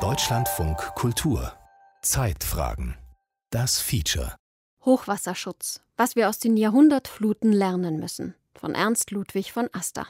Deutschlandfunk 0.00 0.78
Kultur 0.96 1.52
Zeitfragen 2.02 2.96
Das 3.50 3.78
Feature 3.80 4.34
Hochwasserschutz, 4.84 5.80
was 5.96 6.16
wir 6.16 6.28
aus 6.28 6.40
den 6.40 6.56
Jahrhundertfluten 6.56 7.52
lernen 7.52 8.00
müssen. 8.00 8.34
Von 8.56 8.74
Ernst 8.74 9.12
Ludwig 9.12 9.52
von 9.52 9.68
Aster. 9.72 10.08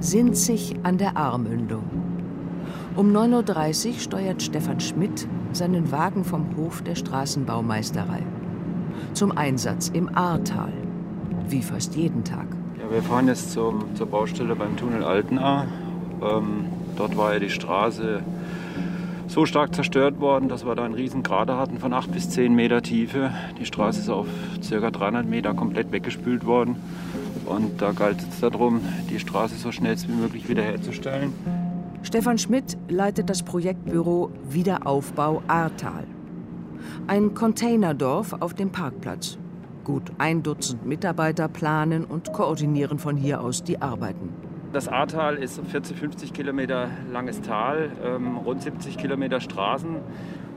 Sinzig 0.00 0.76
an 0.82 0.98
der 0.98 1.16
Ahrmündung. 1.16 1.88
Um 2.96 3.16
9.30 3.16 3.88
Uhr 3.88 3.98
steuert 3.98 4.42
Stefan 4.42 4.80
Schmidt 4.80 5.26
seinen 5.52 5.90
Wagen 5.90 6.22
vom 6.22 6.54
Hof 6.58 6.82
der 6.82 6.96
Straßenbaumeisterei. 6.96 8.22
Zum 9.14 9.32
Einsatz 9.32 9.88
im 9.88 10.14
Ahrtal. 10.14 10.83
Wie 11.48 11.62
fast 11.62 11.94
jeden 11.94 12.24
Tag. 12.24 12.46
Ja, 12.78 12.90
wir 12.90 13.02
fahren 13.02 13.28
jetzt 13.28 13.52
zum, 13.52 13.94
zur 13.94 14.06
Baustelle 14.06 14.56
beim 14.56 14.76
Tunnel 14.76 15.04
Altenahr. 15.04 15.66
Ähm, 16.22 16.66
dort 16.96 17.16
war 17.16 17.34
ja 17.34 17.38
die 17.38 17.50
Straße 17.50 18.22
so 19.26 19.46
stark 19.46 19.74
zerstört 19.74 20.20
worden, 20.20 20.48
dass 20.48 20.64
wir 20.64 20.74
da 20.74 20.84
einen 20.84 20.94
riesen 20.94 21.22
Krater 21.22 21.56
hatten 21.56 21.78
von 21.78 21.92
8 21.92 22.12
bis 22.12 22.30
10 22.30 22.54
Meter 22.54 22.82
Tiefe. 22.82 23.30
Die 23.58 23.64
Straße 23.64 24.00
ist 24.00 24.08
auf 24.08 24.26
ca. 24.68 24.90
300 24.90 25.26
Meter 25.26 25.54
komplett 25.54 25.92
weggespült 25.92 26.46
worden. 26.46 26.76
Und 27.46 27.80
da 27.80 27.92
galt 27.92 28.18
es 28.20 28.40
darum, 28.40 28.80
die 29.10 29.18
Straße 29.18 29.56
so 29.56 29.72
schnell 29.72 29.96
wie 30.06 30.12
möglich 30.12 30.48
wiederherzustellen. 30.48 31.32
Stefan 32.02 32.38
Schmidt 32.38 32.76
leitet 32.88 33.30
das 33.30 33.42
Projektbüro 33.42 34.30
Wiederaufbau 34.48 35.42
Ahrtal. 35.46 36.04
Ein 37.06 37.34
Containerdorf 37.34 38.34
auf 38.40 38.54
dem 38.54 38.70
Parkplatz. 38.70 39.38
Gut 39.84 40.12
ein 40.16 40.42
Dutzend 40.42 40.86
Mitarbeiter 40.86 41.46
planen 41.46 42.04
und 42.04 42.32
koordinieren 42.32 42.98
von 42.98 43.16
hier 43.16 43.42
aus 43.42 43.62
die 43.62 43.82
Arbeiten. 43.82 44.30
Das 44.72 44.88
Ahrtal 44.88 45.36
ist 45.36 45.60
40, 45.60 45.96
50 45.96 46.32
Kilometer 46.32 46.88
langes 47.12 47.42
Tal, 47.42 47.92
ähm, 48.02 48.38
rund 48.38 48.62
70 48.62 48.96
Kilometer 48.96 49.40
Straßen. 49.40 49.96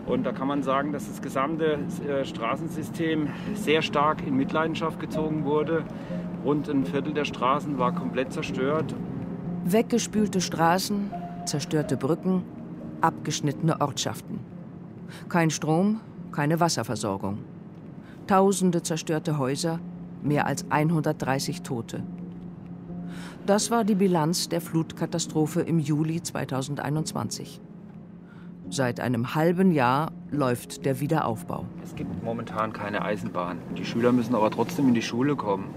Und 0.05 0.25
da 0.25 0.31
kann 0.31 0.47
man 0.47 0.63
sagen, 0.63 0.93
dass 0.93 1.07
das 1.07 1.21
gesamte 1.21 1.77
äh, 2.07 2.23
Straßensystem 2.23 3.27
sehr 3.53 3.81
stark 3.81 4.25
in 4.25 4.37
Mitleidenschaft 4.37 4.99
gezogen 5.01 5.43
wurde. 5.43 5.83
Rund 6.45 6.69
ein 6.69 6.85
Viertel 6.85 7.13
der 7.13 7.25
Straßen 7.25 7.77
war 7.77 7.93
komplett 7.93 8.31
zerstört. 8.31 8.95
Weggespülte 9.65 10.39
Straßen, 10.39 11.11
zerstörte 11.45 11.97
Brücken, 11.97 12.43
abgeschnittene 13.01 13.81
Ortschaften. 13.81 14.39
Kein 15.27 15.49
Strom, 15.49 15.99
keine 16.31 16.61
Wasserversorgung. 16.61 17.39
Tausende 18.27 18.83
zerstörte 18.83 19.37
Häuser, 19.37 19.79
mehr 20.21 20.47
als 20.47 20.69
130 20.69 21.61
Tote. 21.61 22.03
Das 23.45 23.71
war 23.71 23.85
die 23.85 23.95
Bilanz 23.95 24.49
der 24.49 24.59
Flutkatastrophe 24.59 25.61
im 25.61 25.79
Juli 25.79 26.21
2021. 26.21 27.61
Seit 28.69 28.99
einem 28.99 29.33
halben 29.33 29.71
Jahr 29.71 30.11
läuft 30.29 30.85
der 30.85 30.99
Wiederaufbau. 30.99 31.63
Es 31.85 31.95
gibt 31.95 32.21
momentan 32.21 32.73
keine 32.73 33.01
Eisenbahn. 33.01 33.59
Die 33.77 33.85
Schüler 33.85 34.11
müssen 34.11 34.35
aber 34.35 34.51
trotzdem 34.51 34.89
in 34.89 34.93
die 34.93 35.01
Schule 35.01 35.37
kommen. 35.37 35.69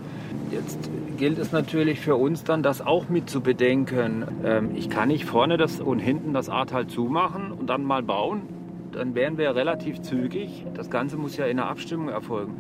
Jetzt 0.51 0.91
gilt 1.17 1.39
es 1.39 1.53
natürlich 1.53 2.01
für 2.01 2.17
uns 2.17 2.43
dann, 2.43 2.65
das 2.65 2.85
auch 2.85 3.09
mit 3.09 3.31
zu 3.31 3.43
bedenken. 3.43 4.25
Ähm, 4.43 4.75
ich 4.75 4.91
kann 4.91 5.07
nicht 5.07 5.25
vorne 5.25 5.57
das 5.57 5.79
und 5.79 6.01
hinten 6.01 6.35
das 6.35 6.49
Ahrtal 6.49 6.89
zumachen 6.89 7.53
und 7.53 7.69
dann 7.69 7.85
mal 7.85 8.03
bauen. 8.03 8.43
Dann 8.93 9.15
wären 9.15 9.39
wir 9.39 9.55
relativ 9.55 10.01
zügig. 10.03 10.67
Das 10.75 10.91
Ganze 10.91 11.17
muss 11.17 11.37
ja 11.37 11.47
in 11.47 11.59
einer 11.59 11.69
Abstimmung 11.69 12.09
erfolgen. 12.09 12.57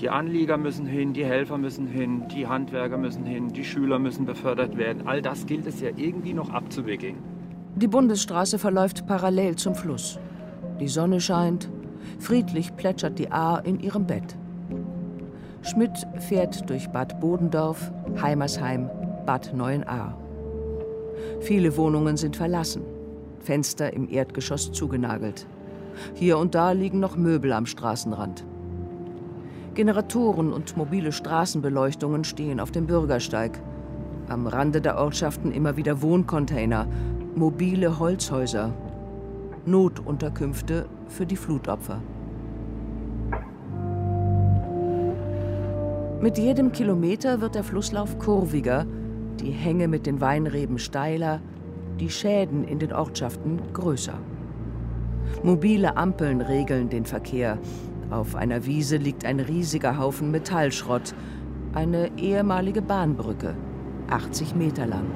Die 0.00 0.10
Anlieger 0.10 0.56
müssen 0.56 0.86
hin, 0.86 1.12
die 1.12 1.24
Helfer 1.24 1.56
müssen 1.56 1.86
hin, 1.86 2.24
die 2.34 2.46
Handwerker 2.46 2.98
müssen 2.98 3.24
hin, 3.24 3.52
die 3.52 3.64
Schüler 3.64 3.98
müssen 3.98 4.26
befördert 4.26 4.76
werden. 4.76 5.06
All 5.06 5.22
das 5.22 5.46
gilt 5.46 5.66
es 5.66 5.80
ja 5.80 5.90
irgendwie 5.96 6.34
noch 6.34 6.50
abzuwickeln. 6.50 7.16
Die 7.76 7.86
Bundesstraße 7.86 8.58
verläuft 8.58 9.06
parallel 9.06 9.56
zum 9.56 9.74
Fluss. 9.74 10.18
Die 10.80 10.88
Sonne 10.88 11.20
scheint, 11.20 11.70
friedlich 12.18 12.74
plätschert 12.76 13.18
die 13.18 13.30
Ahr 13.30 13.64
in 13.64 13.78
ihrem 13.80 14.06
Bett. 14.06 14.36
Schmidt 15.62 16.06
fährt 16.18 16.68
durch 16.68 16.88
Bad 16.88 17.20
Bodendorf, 17.20 17.92
Heimersheim, 18.20 18.90
Bad 19.24 19.54
Neuenahr. 19.54 20.18
Viele 21.40 21.76
Wohnungen 21.76 22.16
sind 22.16 22.36
verlassen, 22.36 22.82
Fenster 23.44 23.92
im 23.92 24.08
Erdgeschoss 24.08 24.72
zugenagelt. 24.72 25.46
Hier 26.14 26.38
und 26.38 26.54
da 26.54 26.72
liegen 26.72 26.98
noch 26.98 27.16
Möbel 27.16 27.52
am 27.52 27.66
Straßenrand. 27.66 28.44
Generatoren 29.74 30.52
und 30.52 30.76
mobile 30.76 31.12
Straßenbeleuchtungen 31.12 32.24
stehen 32.24 32.60
auf 32.60 32.70
dem 32.70 32.86
Bürgersteig. 32.86 33.60
Am 34.28 34.46
Rande 34.46 34.80
der 34.80 34.98
Ortschaften 34.98 35.52
immer 35.52 35.76
wieder 35.76 36.00
Wohncontainer, 36.00 36.86
mobile 37.34 37.98
Holzhäuser, 37.98 38.72
Notunterkünfte 39.66 40.86
für 41.08 41.26
die 41.26 41.36
Flutopfer. 41.36 42.00
Mit 46.20 46.38
jedem 46.38 46.72
Kilometer 46.72 47.40
wird 47.42 47.54
der 47.54 47.64
Flusslauf 47.64 48.18
kurviger, 48.18 48.86
die 49.40 49.50
Hänge 49.50 49.88
mit 49.88 50.06
den 50.06 50.20
Weinreben 50.20 50.78
steiler, 50.78 51.40
die 52.00 52.10
Schäden 52.10 52.64
in 52.64 52.78
den 52.78 52.92
Ortschaften 52.92 53.60
größer. 53.72 54.18
Mobile 55.42 55.96
Ampeln 55.96 56.40
regeln 56.40 56.88
den 56.88 57.04
Verkehr. 57.04 57.58
Auf 58.10 58.34
einer 58.34 58.66
Wiese 58.66 58.96
liegt 58.96 59.24
ein 59.24 59.40
riesiger 59.40 59.98
Haufen 59.98 60.30
Metallschrott, 60.30 61.14
eine 61.72 62.10
ehemalige 62.16 62.82
Bahnbrücke, 62.82 63.54
80 64.08 64.54
Meter 64.54 64.86
lang. 64.86 65.06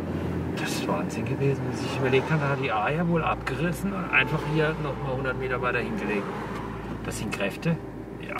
Das 0.56 0.70
ist 0.70 0.88
Wahnsinn 0.88 1.24
gewesen, 1.24 1.62
wenn 1.68 1.76
sich 1.76 1.98
überlegt 1.98 2.30
hat, 2.30 2.42
da 2.42 2.48
hat 2.50 2.62
die 2.62 2.72
A 2.72 2.90
ja 2.90 3.06
wohl 3.08 3.22
abgerissen 3.22 3.92
und 3.92 4.10
einfach 4.10 4.40
hier 4.54 4.74
noch 4.82 4.96
mal 5.04 5.12
100 5.12 5.38
Meter 5.38 5.62
weiter 5.62 5.78
hingelegt. 5.78 6.24
Das 7.04 7.18
sind 7.18 7.32
Kräfte. 7.32 7.76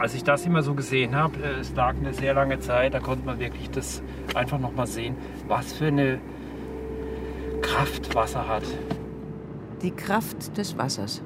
Als 0.00 0.14
ich 0.14 0.24
das 0.24 0.44
immer 0.44 0.62
so 0.62 0.74
gesehen 0.74 1.14
habe, 1.14 1.38
äh, 1.42 1.60
es 1.60 1.74
lag 1.74 1.94
eine 1.96 2.12
sehr 2.12 2.34
lange 2.34 2.58
Zeit, 2.58 2.94
da 2.94 3.00
konnte 3.00 3.24
man 3.24 3.38
wirklich 3.38 3.70
das 3.70 4.02
einfach 4.34 4.58
noch 4.58 4.74
mal 4.74 4.86
sehen, 4.86 5.16
was 5.46 5.72
für 5.72 5.86
eine 5.86 6.18
Kraft 7.68 8.14
Wasser 8.14 8.48
hat. 8.48 8.62
Die 9.82 9.90
Kraft 9.90 10.56
des 10.56 10.78
Wassers. 10.78 11.22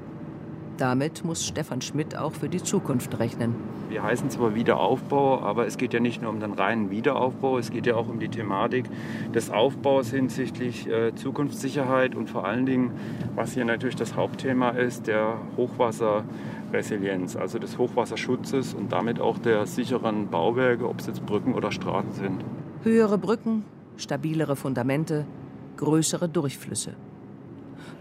Damit 0.77 1.25
muss 1.25 1.47
Stefan 1.47 1.81
Schmidt 1.81 2.17
auch 2.17 2.33
für 2.33 2.49
die 2.49 2.61
Zukunft 2.61 3.21
rechnen. 3.21 3.55
Wir 3.89 4.03
heißen 4.03 4.29
zwar 4.29 4.57
Wiederaufbau, 4.57 5.41
aber 5.41 5.69
es 5.69 5.77
geht 5.77 5.95
ja 5.95 6.01
nicht 6.01 6.21
nur 6.21 6.33
um 6.33 6.41
den 6.41 6.53
reinen 6.55 6.91
Wiederaufbau, 6.91 7.59
es 7.59 7.71
geht 7.71 7.87
ja 7.87 7.95
auch 7.95 8.09
um 8.09 8.19
die 8.19 8.29
Thematik 8.29 8.87
des 9.33 9.51
Aufbaus 9.51 10.11
hinsichtlich 10.11 10.89
äh, 10.89 11.15
Zukunftssicherheit 11.15 12.17
und 12.17 12.29
vor 12.29 12.45
allen 12.45 12.67
Dingen, 12.67 12.91
was 13.37 13.53
hier 13.53 13.65
natürlich 13.65 13.97
das 13.97 14.17
Hauptthema 14.17 14.71
ist, 14.71 15.07
der 15.07 15.39
Hochwasserresilienz, 15.57 17.37
also 17.37 17.61
des 17.61 17.79
Hochwasserschutzes 17.79 18.75
und 18.75 18.91
damit 18.91 19.21
auch 19.21 19.39
der 19.39 19.67
sicheren 19.67 20.29
Bauwerke, 20.29 20.89
ob 20.89 20.99
es 20.99 21.07
jetzt 21.07 21.25
Brücken 21.25 21.55
oder 21.55 21.71
Straßen 21.71 22.13
sind. 22.13 22.45
Höhere 22.83 23.19
Brücken, 23.19 23.65
stabilere 23.97 24.57
Fundamente, 24.57 25.25
größere 25.77 26.29
Durchflüsse. 26.29 26.95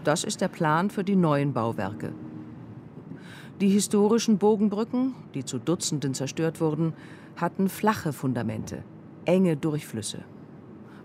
Das 0.04 0.24
ist 0.24 0.40
der 0.40 0.48
Plan 0.48 0.90
für 0.90 1.04
die 1.04 1.16
neuen 1.16 1.52
Bauwerke. 1.52 2.12
Die 3.60 3.68
historischen 3.68 4.38
Bogenbrücken, 4.38 5.14
die 5.34 5.44
zu 5.44 5.58
Dutzenden 5.58 6.14
zerstört 6.14 6.60
wurden, 6.60 6.94
hatten 7.36 7.68
flache 7.68 8.12
Fundamente, 8.12 8.82
enge 9.24 9.56
Durchflüsse. 9.56 10.24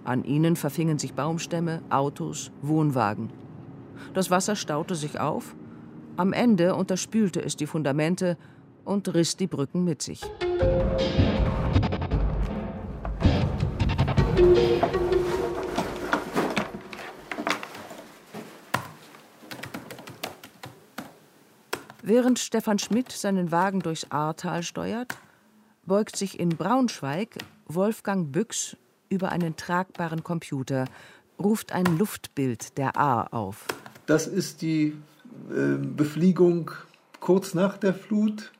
An 0.04 0.24
ihnen 0.24 0.56
verfingen 0.56 0.98
sich 0.98 1.14
Baumstämme, 1.14 1.82
Autos, 1.90 2.52
Wohnwagen. 2.62 3.30
Das 4.14 4.32
Wasser 4.32 4.56
staute 4.56 4.96
sich 4.96 5.20
auf, 5.20 5.56
am 6.16 6.34
Ende 6.34 6.74
unterspülte 6.76 7.44
es 7.44 7.56
die 7.56 7.68
Fundamente 7.68 8.38
und 8.86 9.14
riss 9.14 9.38
die 9.38 9.48
Brücken 9.48 9.84
mit 9.84 10.02
sich. 10.02 10.22
Während 22.08 22.40
Stefan 22.40 22.80
Schmidt 22.80 23.12
seinen 23.12 23.52
Wagen 23.52 23.82
durchs 23.82 24.10
Ahrtal 24.12 24.64
steuert, 24.64 25.18
beugt 25.86 26.16
sich 26.16 26.40
in 26.40 26.48
Braunschweig 26.48 27.38
Wolfgang 27.66 28.32
Büchs 28.32 28.78
über 29.10 29.28
einen 29.28 29.58
tragbaren 29.58 30.24
Computer, 30.24 30.86
ruft 31.38 31.74
ein 31.74 31.86
Luftbild 31.98 32.78
der 32.78 32.96
Ahr 32.96 33.34
auf. 33.34 33.66
Das 34.06 34.26
ist 34.26 34.62
die 34.62 34.96
äh, 35.50 35.76
Befliegung 35.76 36.72
kurz 37.20 37.54
nach 37.54 37.76
der 37.76 37.94
Flut. 37.94 38.54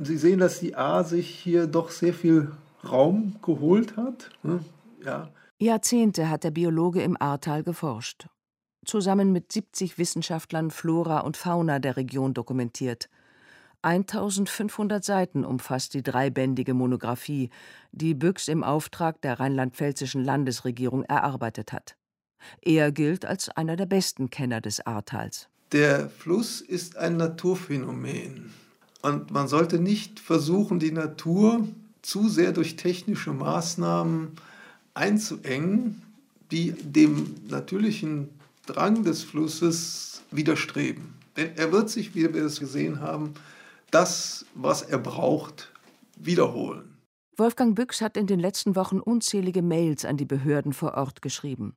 Sie 0.00 0.16
sehen, 0.16 0.38
dass 0.38 0.60
die 0.60 0.74
Ahr 0.74 1.04
sich 1.04 1.28
hier 1.28 1.66
doch 1.66 1.90
sehr 1.90 2.14
viel 2.14 2.50
Raum 2.82 3.36
geholt 3.42 3.98
hat. 3.98 4.30
Ne? 4.42 4.60
Ja. 5.04 5.28
Jahrzehnte 5.58 6.30
hat 6.30 6.44
der 6.44 6.50
Biologe 6.50 7.02
im 7.02 7.20
Ahrtal 7.20 7.62
geforscht 7.62 8.26
zusammen 8.86 9.32
mit 9.32 9.52
70 9.52 9.98
Wissenschaftlern 9.98 10.70
Flora 10.70 11.20
und 11.20 11.36
Fauna 11.36 11.78
der 11.78 11.96
Region 11.96 12.34
dokumentiert. 12.34 13.08
1500 13.82 15.04
Seiten 15.04 15.44
umfasst 15.44 15.94
die 15.94 16.02
dreibändige 16.02 16.74
Monographie, 16.74 17.50
die 17.92 18.14
Büchs 18.14 18.48
im 18.48 18.64
Auftrag 18.64 19.20
der 19.20 19.38
rheinland-pfälzischen 19.38 20.24
Landesregierung 20.24 21.04
erarbeitet 21.04 21.72
hat. 21.72 21.96
Er 22.62 22.92
gilt 22.92 23.24
als 23.24 23.48
einer 23.50 23.76
der 23.76 23.86
besten 23.86 24.30
Kenner 24.30 24.60
des 24.60 24.84
Ahrtals. 24.86 25.48
Der 25.72 26.08
Fluss 26.08 26.60
ist 26.60 26.96
ein 26.96 27.16
Naturphänomen. 27.16 28.52
Und 29.02 29.30
man 29.30 29.48
sollte 29.48 29.78
nicht 29.78 30.20
versuchen, 30.20 30.78
die 30.78 30.92
Natur 30.92 31.68
zu 32.02 32.28
sehr 32.28 32.52
durch 32.52 32.76
technische 32.76 33.32
Maßnahmen 33.32 34.32
einzuengen, 34.94 36.02
die 36.50 36.72
dem 36.72 37.34
natürlichen 37.48 38.30
Drang 38.66 39.04
des 39.04 39.22
Flusses 39.22 40.22
widerstreben. 40.30 41.14
Denn 41.36 41.56
er 41.56 41.72
wird 41.72 41.90
sich, 41.90 42.14
wie 42.14 42.32
wir 42.32 42.44
es 42.44 42.60
gesehen 42.60 43.00
haben, 43.00 43.34
das, 43.90 44.46
was 44.54 44.82
er 44.82 44.98
braucht, 44.98 45.72
wiederholen. 46.16 46.96
Wolfgang 47.36 47.74
Büchs 47.74 48.00
hat 48.00 48.16
in 48.16 48.26
den 48.26 48.40
letzten 48.40 48.76
Wochen 48.76 48.98
unzählige 48.98 49.62
Mails 49.62 50.04
an 50.04 50.16
die 50.16 50.24
Behörden 50.24 50.72
vor 50.72 50.94
Ort 50.94 51.20
geschrieben. 51.20 51.76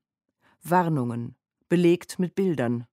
Warnungen, 0.63 1.35
belegt 1.67 2.17
mit 2.17 2.35
Bildern. 2.35 2.85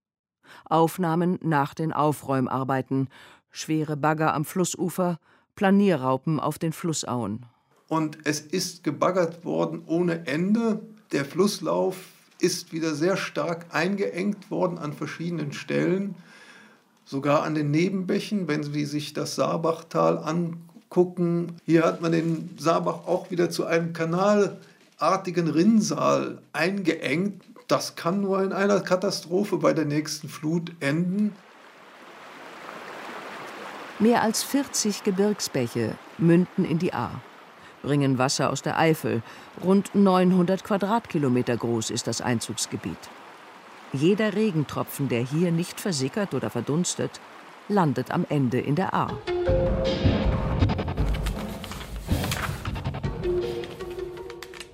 Aufnahmen 0.65 1.39
nach 1.43 1.75
den 1.75 1.93
Aufräumarbeiten, 1.93 3.09
schwere 3.51 3.97
Bagger 3.97 4.35
am 4.35 4.45
Flussufer, 4.45 5.19
Planierraupen 5.55 6.39
auf 6.39 6.59
den 6.59 6.73
Flussauen. 6.73 7.47
Und 7.89 8.19
es 8.25 8.41
ist 8.41 8.85
gebaggert 8.85 9.45
worden 9.45 9.83
ohne 9.87 10.27
Ende. 10.27 10.81
Der 11.13 11.25
Flusslauf 11.25 11.97
ist 12.39 12.73
wieder 12.73 12.95
sehr 12.95 13.17
stark 13.17 13.67
eingeengt 13.71 14.51
worden 14.51 14.79
an 14.79 14.93
verschiedenen 14.93 15.53
Stellen, 15.53 16.15
sogar 17.05 17.43
an 17.43 17.55
den 17.55 17.71
Nebenbächen, 17.71 18.49
wenn 18.49 18.63
Sie 18.63 18.85
sich 18.85 19.13
das 19.13 19.37
Saarbachtal 19.37 20.19
angucken. 20.19 21.57
Hier 21.65 21.85
hat 21.85 22.01
man 22.01 22.13
den 22.13 22.51
Saarbach 22.59 23.07
auch 23.07 23.31
wieder 23.31 23.51
zu 23.51 23.65
einem 23.65 23.93
kanalartigen 23.93 25.49
Rinnsal 25.49 26.43
eingeengt. 26.53 27.43
Das 27.69 27.97
kann 27.97 28.21
nur 28.21 28.43
in 28.43 28.53
einer 28.53 28.81
Katastrophe 28.81 29.57
bei 29.57 29.73
der 29.73 29.85
nächsten 29.85 30.29
Flut 30.29 30.73
enden. 30.81 31.33
Mehr 33.99 34.23
als 34.23 34.43
40 34.43 35.05
Gebirgsbäche 35.05 35.97
münden 36.19 36.65
in 36.65 36.79
die 36.79 36.93
Ahr 36.93 37.23
bringen 37.87 38.19
Wasser 38.19 38.51
aus 38.51 38.63
der 38.63 38.79
Eifel. 38.79 39.23
Rund 39.65 39.95
900 39.95 40.65
Quadratkilometer 40.65 41.57
groß 41.57 41.91
ist 41.91 42.09
das 42.09 42.21
Einzugsgebiet. 42.21 42.99
Jeder 43.93 44.35
Regentropfen, 44.35 45.09
der 45.09 45.23
hier 45.23 45.53
nicht 45.53 45.81
versickert 45.81 46.35
oder 46.35 46.51
verdunstet, 46.51 47.21
landet 47.69 48.11
am 48.11 48.27
Ende 48.29 48.59
in 48.59 48.75
der 48.75 48.93
Ahr. 48.93 49.17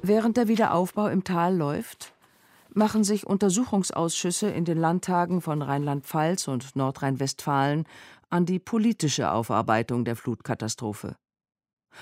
Während 0.01 0.39
der 0.39 0.49
Wiederaufbau 0.49 1.09
im 1.09 1.23
Tal 1.23 1.55
läuft, 1.55 2.15
machen 2.73 3.05
sich 3.05 3.27
Untersuchungsausschüsse 3.27 4.49
in 4.49 4.65
den 4.65 4.79
Landtagen 4.79 5.43
von 5.43 5.61
Rheinland-Pfalz 5.61 6.49
und 6.49 6.75
Nordrhein-Westfalen 6.77 7.85
an 8.31 8.47
die 8.47 8.59
politische 8.59 9.31
Aufarbeitung 9.31 10.07
der 10.07 10.17
Flutkatastrophe. 10.17 11.15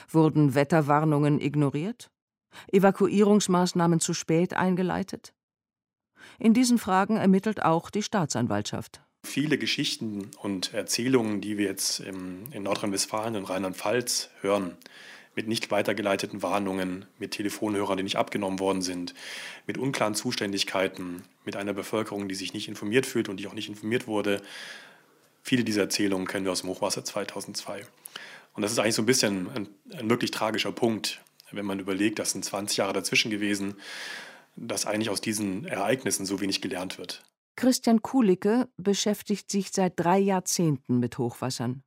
Wurden 0.08 0.54
Wetterwarnungen 0.54 1.40
ignoriert? 1.40 2.10
Evakuierungsmaßnahmen 2.72 4.00
zu 4.00 4.14
spät 4.14 4.54
eingeleitet? 4.54 5.32
In 6.38 6.54
diesen 6.54 6.78
Fragen 6.78 7.16
ermittelt 7.16 7.62
auch 7.62 7.90
die 7.90 8.02
Staatsanwaltschaft. 8.02 9.02
Viele 9.24 9.58
Geschichten 9.58 10.30
und 10.40 10.72
Erzählungen, 10.72 11.40
die 11.40 11.58
wir 11.58 11.66
jetzt 11.66 12.00
in 12.00 12.62
Nordrhein-Westfalen 12.62 13.36
und 13.36 13.44
Rheinland-Pfalz 13.44 14.30
hören, 14.40 14.76
mit 15.36 15.46
nicht 15.46 15.70
weitergeleiteten 15.70 16.42
Warnungen, 16.42 17.06
mit 17.18 17.32
Telefonhörern, 17.32 17.96
die 17.96 18.02
nicht 18.02 18.16
abgenommen 18.16 18.58
worden 18.58 18.82
sind, 18.82 19.14
mit 19.66 19.78
unklaren 19.78 20.14
Zuständigkeiten, 20.14 21.22
mit 21.44 21.56
einer 21.56 21.72
Bevölkerung, 21.72 22.28
die 22.28 22.34
sich 22.34 22.52
nicht 22.52 22.68
informiert 22.68 23.06
fühlt 23.06 23.28
und 23.28 23.38
die 23.38 23.46
auch 23.46 23.54
nicht 23.54 23.68
informiert 23.68 24.06
wurde. 24.06 24.42
Viele 25.42 25.64
dieser 25.64 25.82
Erzählungen 25.82 26.26
kennen 26.26 26.44
wir 26.44 26.52
aus 26.52 26.62
dem 26.62 26.70
Hochwasser 26.70 27.04
2002. 27.04 27.86
Und 28.52 28.62
das 28.62 28.72
ist 28.72 28.78
eigentlich 28.78 28.94
so 28.94 29.02
ein 29.02 29.06
bisschen 29.06 29.48
ein, 29.50 29.68
ein 29.92 30.10
wirklich 30.10 30.30
tragischer 30.30 30.72
Punkt, 30.72 31.22
wenn 31.52 31.66
man 31.66 31.78
überlegt, 31.78 32.18
das 32.18 32.32
sind 32.32 32.44
20 32.44 32.78
Jahre 32.78 32.92
dazwischen 32.92 33.30
gewesen, 33.30 33.76
dass 34.56 34.86
eigentlich 34.86 35.10
aus 35.10 35.20
diesen 35.20 35.64
Ereignissen 35.64 36.26
so 36.26 36.40
wenig 36.40 36.60
gelernt 36.60 36.98
wird. 36.98 37.24
Christian 37.56 38.02
Kulicke 38.02 38.68
beschäftigt 38.76 39.50
sich 39.50 39.70
seit 39.70 39.94
drei 39.96 40.18
Jahrzehnten 40.18 40.98
mit 40.98 41.18
Hochwassern. 41.18 41.82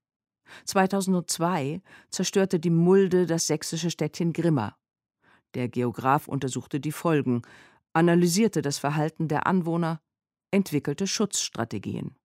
2002 0.65 1.81
zerstörte 2.09 2.59
die 2.59 2.69
Mulde 2.69 3.25
das 3.25 3.47
sächsische 3.47 3.89
Städtchen 3.89 4.33
Grimma. 4.33 4.77
Der 5.55 5.69
Geograf 5.69 6.27
untersuchte 6.27 6.79
die 6.79 6.91
Folgen, 6.91 7.41
analysierte 7.93 8.61
das 8.61 8.77
Verhalten 8.77 9.27
der 9.27 9.47
Anwohner, 9.47 10.01
entwickelte 10.51 11.07
Schutzstrategien. 11.07 12.15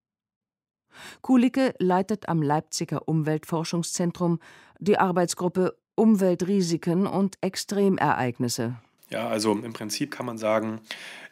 Kulicke 1.20 1.74
leitet 1.78 2.28
am 2.28 2.42
Leipziger 2.42 3.08
Umweltforschungszentrum 3.08 4.40
die 4.78 4.98
Arbeitsgruppe 4.98 5.76
Umweltrisiken 5.94 7.06
und 7.06 7.36
Extremereignisse. 7.40 8.76
Ja, 9.10 9.26
also 9.26 9.52
im 9.52 9.72
Prinzip 9.72 10.10
kann 10.10 10.26
man 10.26 10.36
sagen, 10.36 10.80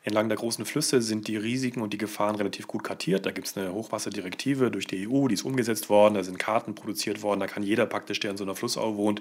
entlang 0.03 0.29
der 0.29 0.39
großen 0.39 0.65
Flüsse 0.65 1.03
sind 1.03 1.29
die 1.29 1.37
Risiken 1.37 1.83
und 1.83 1.93
die 1.93 1.99
Gefahren 1.99 2.35
relativ 2.37 2.67
gut 2.67 2.83
kartiert. 2.83 3.27
Da 3.27 3.33
gibt 3.33 3.47
es 3.47 3.57
eine 3.57 3.73
Hochwasserdirektive 3.73 4.71
durch 4.71 4.87
die 4.87 5.07
EU, 5.07 5.29
die 5.29 5.35
ist 5.35 5.45
umgesetzt 5.45 5.91
worden, 5.91 6.15
da 6.15 6.25
sind 6.25 6.39
Karten 6.39 6.75
produziert 6.75 7.23
worden, 7.23 7.41
da 7.41 7.47
kann 7.47 7.63
jeder 7.63 7.85
praktisch, 7.87 8.19
der 8.21 8.31
in 8.31 8.39
so 8.39 8.45
einer 8.45 8.55
Flussau 8.55 8.97
wohnt, 8.97 9.21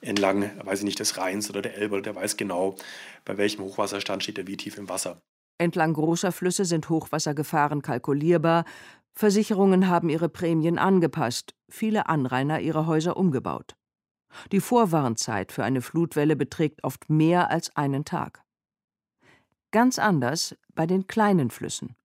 entlang, 0.00 0.50
weiß 0.64 0.80
ich 0.80 0.84
nicht, 0.84 0.98
des 0.98 1.16
Rheins 1.16 1.48
oder 1.48 1.62
der 1.62 1.76
Elbe, 1.76 2.02
der 2.02 2.16
weiß 2.16 2.36
genau, 2.36 2.74
bei 3.24 3.36
welchem 3.38 3.62
Hochwasserstand 3.62 4.24
steht 4.24 4.38
er 4.38 4.46
wie 4.48 4.56
tief 4.56 4.76
im 4.76 4.88
Wasser. 4.88 5.20
Entlang 5.58 5.92
großer 5.92 6.32
Flüsse 6.32 6.64
sind 6.64 6.88
Hochwassergefahren 6.88 7.82
kalkulierbar, 7.82 8.64
Versicherungen 9.12 9.88
haben 9.88 10.08
ihre 10.08 10.28
Prämien 10.28 10.78
angepasst, 10.78 11.54
viele 11.68 12.08
Anrainer 12.08 12.60
ihre 12.60 12.86
Häuser 12.86 13.16
umgebaut. 13.16 13.76
Die 14.52 14.60
Vorwarnzeit 14.60 15.52
für 15.52 15.64
eine 15.64 15.82
Flutwelle 15.82 16.36
beträgt 16.36 16.84
oft 16.84 17.10
mehr 17.10 17.50
als 17.50 17.74
einen 17.76 18.04
Tag. 18.04 18.42
Ganz 19.72 19.98
anders 19.98 20.56
bei 20.74 20.86
den 20.86 21.06
kleinen 21.06 21.50
Flüssen. 21.50 21.96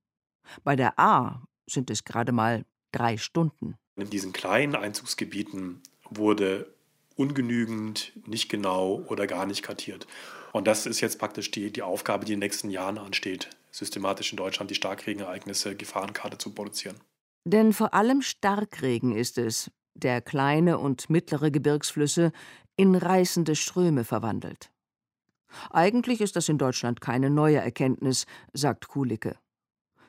Bei 0.64 0.76
der 0.76 1.00
A 1.00 1.44
sind 1.68 1.90
es 1.90 2.04
gerade 2.04 2.32
mal 2.32 2.66
drei 2.92 3.18
Stunden. 3.18 3.76
In 3.96 4.10
diesen 4.10 4.34
kleinen 4.34 4.76
Einzugsgebieten 4.76 5.82
wurde 6.10 6.74
ungenügend, 7.16 8.12
nicht 8.28 8.50
genau 8.50 9.04
oder 9.08 9.26
gar 9.26 9.46
nicht 9.46 9.64
kartiert. 9.64 10.06
Und 10.52 10.68
das 10.68 10.86
ist 10.86 11.02
jetzt 11.02 11.18
praktisch 11.18 11.52
die, 11.52 11.72
die 11.72 11.82
Aufgabe, 11.82 12.26
die 12.26 12.34
in 12.34 12.40
den 12.40 12.46
nächsten 12.46 12.70
Jahren 12.70 12.98
ansteht, 12.98 13.50
systematisch 13.76 14.32
in 14.32 14.38
Deutschland 14.38 14.72
die 14.72 14.76
Starkregenereignisse, 14.76 15.76
Gefahrenkarte 15.76 16.38
zu 16.38 16.54
produzieren. 16.54 17.00
Denn 17.44 17.74
vor 17.74 17.94
allem 17.94 18.22
Starkregen 18.22 19.16
ist 19.16 19.38
es, 19.38 19.72
der 19.94 20.22
kleine 20.22 20.78
und 20.78 21.10
mittlere 21.10 21.52
Gebirgsflüsse 21.52 22.32
in 22.76 22.96
reißende 22.96 23.56
Ströme 23.56 24.04
verwandelt. 24.04 24.72
Eigentlich 25.70 26.22
ist 26.22 26.36
das 26.36 26.50
in 26.50 26.58
Deutschland 26.58 27.02
keine 27.02 27.30
neue 27.30 27.58
Erkenntnis, 27.58 28.26
sagt 28.54 28.88
Kulicke. 28.88 29.38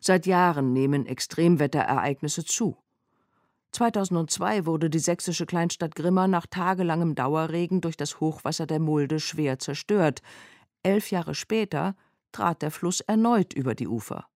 Seit 0.01 0.27
Jahren 0.27 0.73
nehmen 0.73 1.07
Extremwetterereignisse 1.07 2.45
zu. 2.45 2.77
2002 3.73 4.67
wurde 4.67 4.91
die 4.91 4.99
sächsische 4.99 5.47
Kleinstadt 5.47 5.95
Grimma 5.95 6.27
nach 6.29 6.47
tagelangem 6.47 7.15
Dauerregen 7.15 7.81
durch 7.81 7.97
das 7.97 8.21
Hochwasser 8.21 8.67
der 8.67 8.81
Mulde 8.81 9.21
schwer 9.21 9.59
zerstört. 9.59 10.23
Elf 10.83 11.11
Jahre 11.11 11.35
später 11.35 11.95
trat 12.37 12.63
der 12.63 12.71
Fluss 12.71 13.01
erneut 13.01 13.55
über 13.55 13.75
die 13.75 13.89
Ufer. 13.89 14.29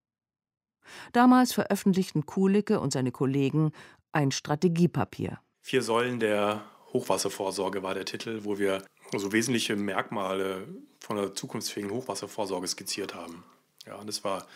Damals 1.13 1.53
veröffentlichten 1.53 2.27
Kulicke 2.27 2.81
und 2.81 2.93
seine 2.93 3.13
Kollegen 3.13 3.73
ein 4.13 4.31
Strategiepapier. 4.33 5.39
Vier 5.61 5.83
Säulen 5.83 6.19
der 6.19 6.65
Hochwasservorsorge 6.93 7.83
war 7.83 7.95
der 7.95 8.07
Titel, 8.07 8.41
wo 8.43 8.59
wir 8.59 8.83
so 9.17 9.33
wesentliche 9.33 9.77
Merkmale 9.77 10.67
von 10.99 11.19
einer 11.19 11.35
zukunftsfähigen 11.35 11.91
Hochwasservorsorge 11.93 12.67
skizziert 12.67 13.15
haben. 13.15 13.45
Ja, 13.87 13.97
und 13.97 14.09
das 14.09 14.25
war 14.25 14.47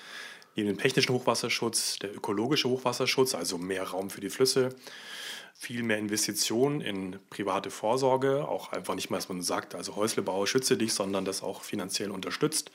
neben 0.56 0.68
dem 0.68 0.78
technischen 0.78 1.12
Hochwasserschutz 1.12 1.98
der 1.98 2.14
ökologische 2.14 2.68
Hochwasserschutz, 2.68 3.34
also 3.34 3.58
mehr 3.58 3.84
Raum 3.84 4.10
für 4.10 4.20
die 4.20 4.30
Flüsse, 4.30 4.74
viel 5.54 5.82
mehr 5.82 5.98
Investitionen 5.98 6.80
in 6.80 7.18
private 7.30 7.70
Vorsorge, 7.70 8.46
auch 8.46 8.72
einfach 8.72 8.94
nicht 8.94 9.08
mal, 9.08 9.16
dass 9.16 9.28
man 9.28 9.40
sagt, 9.40 9.74
also 9.74 9.96
Häuslebau 9.96 10.44
schütze 10.46 10.76
dich, 10.76 10.92
sondern 10.92 11.24
das 11.24 11.42
auch 11.42 11.62
finanziell 11.62 12.10
unterstützt. 12.10 12.70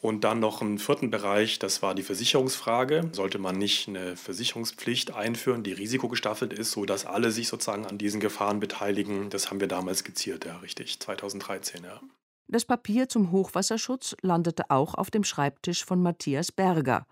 Und 0.00 0.24
dann 0.24 0.40
noch 0.40 0.60
einen 0.60 0.78
vierten 0.78 1.10
Bereich, 1.10 1.60
das 1.60 1.80
war 1.80 1.94
die 1.94 2.02
Versicherungsfrage. 2.02 3.10
Sollte 3.12 3.38
man 3.38 3.56
nicht 3.56 3.86
eine 3.86 4.16
Versicherungspflicht 4.16 5.14
einführen, 5.14 5.62
die 5.62 5.72
risikogestaffelt 5.72 6.52
ist, 6.52 6.72
sodass 6.72 7.06
alle 7.06 7.30
sich 7.30 7.46
sozusagen 7.46 7.86
an 7.86 7.98
diesen 7.98 8.18
Gefahren 8.18 8.58
beteiligen? 8.58 9.30
Das 9.30 9.48
haben 9.48 9.60
wir 9.60 9.68
damals 9.68 10.00
skizziert, 10.00 10.44
ja, 10.44 10.56
richtig, 10.56 10.98
2013, 10.98 11.84
ja. 11.84 12.00
Das 12.48 12.64
Papier 12.64 13.08
zum 13.08 13.30
Hochwasserschutz 13.30 14.16
landete 14.22 14.70
auch 14.70 14.94
auf 14.94 15.10
dem 15.12 15.22
Schreibtisch 15.22 15.84
von 15.84 16.02
Matthias 16.02 16.50
Berger, 16.50 17.06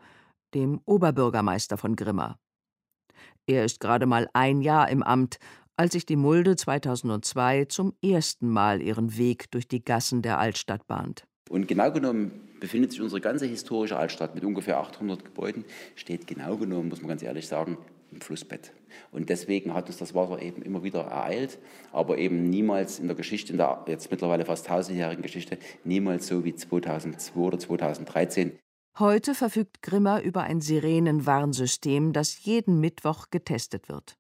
dem 0.53 0.81
Oberbürgermeister 0.85 1.79
von 1.79 1.95
Grimma. 1.95 2.40
Er 3.47 3.65
ist 3.65 3.81
gerade 3.81 4.07
mal 4.07 4.29
ein 4.33 4.61
Jahr 4.61 4.89
im 4.89 5.03
Amt, 5.03 5.39
als 5.77 5.93
sich 5.93 6.05
die 6.05 6.17
Mulde 6.17 6.57
2002 6.57 7.65
zum 7.67 7.95
ersten 8.05 8.49
Mal 8.49 8.83
ihren 8.83 9.17
Weg 9.17 9.51
durch 9.51 9.67
die 9.67 9.83
Gassen 9.83 10.23
der 10.23 10.39
Altstadt 10.39 10.87
bahnt. 10.87 11.25
Und 11.49 11.67
genau 11.67 11.91
genommen 11.91 12.33
befindet 12.61 12.93
sich 12.93 13.01
unsere 13.01 13.21
ganze 13.21 13.47
historische 13.47 13.97
Altstadt 13.97 14.35
mit 14.35 14.45
ungefähr 14.45 14.79
800 14.79 15.25
Gebäuden, 15.25 15.65
steht 15.97 16.27
genau 16.27 16.57
genommen, 16.57 16.91
muss 16.91 17.01
man 17.01 17.09
ganz 17.09 17.23
ehrlich 17.23 17.49
sagen, 17.49 17.79
im 18.13 18.21
Flussbett. 18.21 18.73
Und 19.11 19.31
deswegen 19.31 19.75
hat 19.75 19.89
uns 19.89 19.97
das 19.99 20.15
Wasser 20.15 20.41
eben 20.43 20.63
immer 20.63 20.83
wieder 20.83 21.01
ereilt, 21.01 21.59
aber 21.93 22.19
eben 22.19 22.51
niemals 22.51 22.99
in 22.99 23.07
der 23.07 23.17
Geschichte, 23.17 23.53
in 23.53 23.59
der 23.59 23.85
jetzt 23.89 24.11
mittlerweile 24.11 24.45
fast 24.45 24.67
tausendjährigen 24.67 25.23
Geschichte, 25.23 25.59
niemals 25.85 26.27
so 26.27 26.45
wie 26.45 26.55
2002 26.55 27.41
oder 27.41 27.59
2013. 27.59 28.53
Heute 28.99 29.35
verfügt 29.35 29.83
Grimmer 29.83 30.23
über 30.23 30.43
ein 30.43 30.61
Sirenenwarnsystem, 30.61 32.13
das 32.13 32.45
jeden 32.45 32.81
Mittwoch 32.81 33.29
getestet 33.31 33.89
wird. 33.89 34.19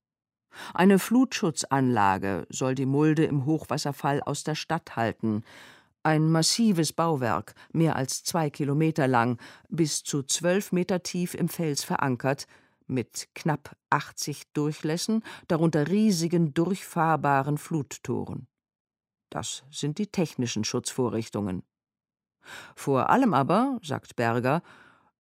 Eine 0.74 0.98
Flutschutzanlage 0.98 2.46
soll 2.48 2.74
die 2.74 2.86
Mulde 2.86 3.24
im 3.24 3.44
Hochwasserfall 3.46 4.22
aus 4.22 4.44
der 4.44 4.54
Stadt 4.54 4.96
halten. 4.96 5.44
Ein 6.02 6.30
massives 6.30 6.92
Bauwerk, 6.92 7.54
mehr 7.72 7.96
als 7.96 8.24
zwei 8.24 8.48
Kilometer 8.48 9.06
lang, 9.06 9.38
bis 9.68 10.02
zu 10.02 10.22
zwölf 10.22 10.72
Meter 10.72 11.02
tief 11.02 11.34
im 11.34 11.48
Fels 11.48 11.84
verankert, 11.84 12.46
mit 12.86 13.28
knapp 13.34 13.76
80 13.90 14.52
Durchlässen, 14.52 15.22
darunter 15.46 15.88
riesigen 15.88 16.54
durchfahrbaren 16.54 17.58
Fluttoren. 17.58 18.48
Das 19.30 19.62
sind 19.70 19.98
die 19.98 20.08
technischen 20.08 20.64
Schutzvorrichtungen. 20.64 21.62
Vor 22.74 23.10
allem 23.10 23.34
aber, 23.34 23.78
sagt 23.82 24.16
Berger, 24.16 24.62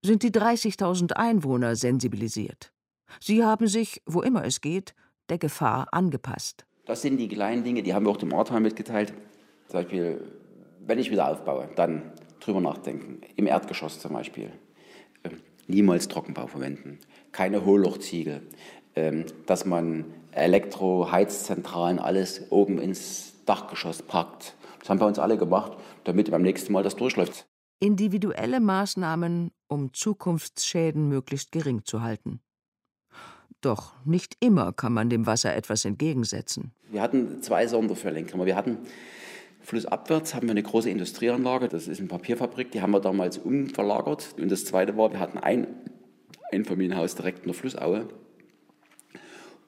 sind 0.02 0.22
die 0.22 0.30
30.000 0.30 1.12
Einwohner 1.12 1.76
sensibilisiert. 1.76 2.72
Sie 3.20 3.44
haben 3.44 3.66
sich, 3.66 4.02
wo 4.06 4.22
immer 4.22 4.44
es 4.44 4.60
geht, 4.60 4.94
der 5.28 5.38
Gefahr 5.38 5.88
angepasst. 5.92 6.64
Das 6.86 7.02
sind 7.02 7.18
die 7.18 7.28
kleinen 7.28 7.64
Dinge, 7.64 7.82
die 7.82 7.94
haben 7.94 8.06
wir 8.06 8.10
auch 8.10 8.16
dem 8.16 8.32
Ortheim 8.32 8.62
mitgeteilt. 8.62 9.12
Zum 9.68 9.80
Beispiel, 9.80 10.32
wenn 10.80 10.98
ich 10.98 11.10
wieder 11.10 11.28
aufbaue, 11.28 11.68
dann 11.76 12.12
drüber 12.40 12.60
nachdenken. 12.60 13.20
Im 13.36 13.46
Erdgeschoss 13.46 14.00
zum 14.00 14.14
Beispiel. 14.14 14.50
Ähm, 15.24 15.40
niemals 15.66 16.08
Trockenbau 16.08 16.46
verwenden 16.46 16.98
keine 17.32 17.64
Hohllochziegel, 17.64 18.42
ähm, 18.96 19.24
dass 19.46 19.64
man 19.64 20.06
Elektro-Heizzentralen 20.32 21.98
alles 21.98 22.50
oben 22.50 22.78
ins 22.78 23.34
Dachgeschoss 23.46 24.02
packt. 24.02 24.54
Das 24.80 24.90
haben 24.90 25.00
wir 25.00 25.06
uns 25.06 25.18
alle 25.18 25.38
gemacht, 25.38 25.72
damit 26.04 26.30
beim 26.30 26.42
nächsten 26.42 26.72
Mal 26.72 26.82
das 26.82 26.96
durchläuft. 26.96 27.46
Individuelle 27.78 28.60
Maßnahmen, 28.60 29.52
um 29.68 29.94
Zukunftsschäden 29.94 31.08
möglichst 31.08 31.52
gering 31.52 31.84
zu 31.84 32.02
halten. 32.02 32.40
Doch 33.60 33.92
nicht 34.04 34.36
immer 34.40 34.72
kann 34.72 34.92
man 34.92 35.10
dem 35.10 35.26
Wasser 35.26 35.54
etwas 35.54 35.84
entgegensetzen. 35.84 36.72
Wir 36.90 37.02
hatten 37.02 37.42
zwei 37.42 37.66
Sonderfälle 37.66 38.24
Wir 38.26 38.56
hatten 38.56 38.78
flussabwärts 39.60 40.34
haben 40.34 40.46
wir 40.46 40.52
eine 40.52 40.62
große 40.62 40.88
Industrieanlage, 40.88 41.68
das 41.68 41.86
ist 41.86 42.00
eine 42.00 42.08
Papierfabrik, 42.08 42.70
die 42.72 42.80
haben 42.80 42.92
wir 42.92 43.00
damals 43.00 43.38
umverlagert. 43.38 44.34
Und 44.38 44.50
das 44.50 44.64
zweite 44.64 44.96
war, 44.96 45.12
wir 45.12 45.20
hatten 45.20 45.38
ein 45.38 45.66
Einfamilienhaus 46.50 47.14
direkt 47.14 47.40
in 47.40 47.44
der 47.46 47.54
Flussaue. 47.54 48.08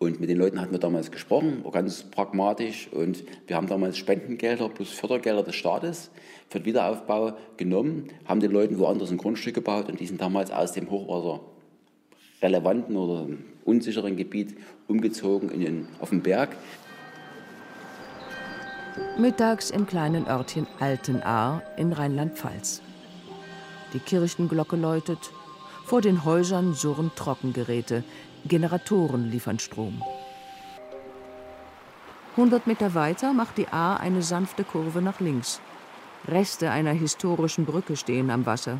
Und 0.02 0.18
mit 0.18 0.28
den 0.28 0.36
Leuten 0.36 0.60
hatten 0.60 0.72
wir 0.72 0.80
damals 0.80 1.12
gesprochen, 1.12 1.64
ganz 1.70 2.02
pragmatisch. 2.02 2.88
Und 2.90 3.22
wir 3.46 3.54
haben 3.54 3.68
damals 3.68 3.96
Spendengelder 3.96 4.68
plus 4.68 4.90
Fördergelder 4.90 5.44
des 5.44 5.54
Staates 5.54 6.10
für 6.48 6.58
den 6.58 6.64
Wiederaufbau 6.64 7.34
genommen, 7.56 8.08
haben 8.24 8.40
den 8.40 8.50
Leuten 8.50 8.80
woanders 8.80 9.12
ein 9.12 9.16
Grundstück 9.16 9.54
gebaut 9.54 9.88
und 9.88 10.00
die 10.00 10.06
sind 10.06 10.20
damals 10.20 10.50
aus 10.50 10.72
dem 10.72 10.90
Hochwasser 10.90 11.40
relevanten 12.42 12.96
oder 12.96 13.28
unsicheren 13.64 14.16
Gebiet 14.16 14.56
umgezogen 14.88 15.50
in 15.50 15.60
den, 15.60 15.88
auf 16.00 16.10
den 16.10 16.20
Berg. 16.20 16.56
Mittags 19.16 19.70
im 19.70 19.86
kleinen 19.86 20.26
Örtchen 20.26 20.66
Altenahr 20.80 21.62
in 21.76 21.92
Rheinland-Pfalz. 21.92 22.82
Die 23.94 24.00
Kirchenglocke 24.00 24.74
läutet, 24.74 25.30
vor 25.84 26.00
den 26.00 26.24
Häusern 26.24 26.74
surren 26.74 27.12
Trockengeräte, 27.14 28.02
Generatoren 28.44 29.30
liefern 29.30 29.58
Strom. 29.58 30.02
100 32.36 32.66
Meter 32.66 32.94
weiter 32.94 33.32
macht 33.32 33.58
die 33.58 33.68
A 33.68 33.96
eine 33.96 34.22
sanfte 34.22 34.64
Kurve 34.64 35.00
nach 35.00 35.20
links. 35.20 35.60
Reste 36.26 36.70
einer 36.70 36.92
historischen 36.92 37.64
Brücke 37.64 37.96
stehen 37.96 38.30
am 38.30 38.46
Wasser. 38.46 38.78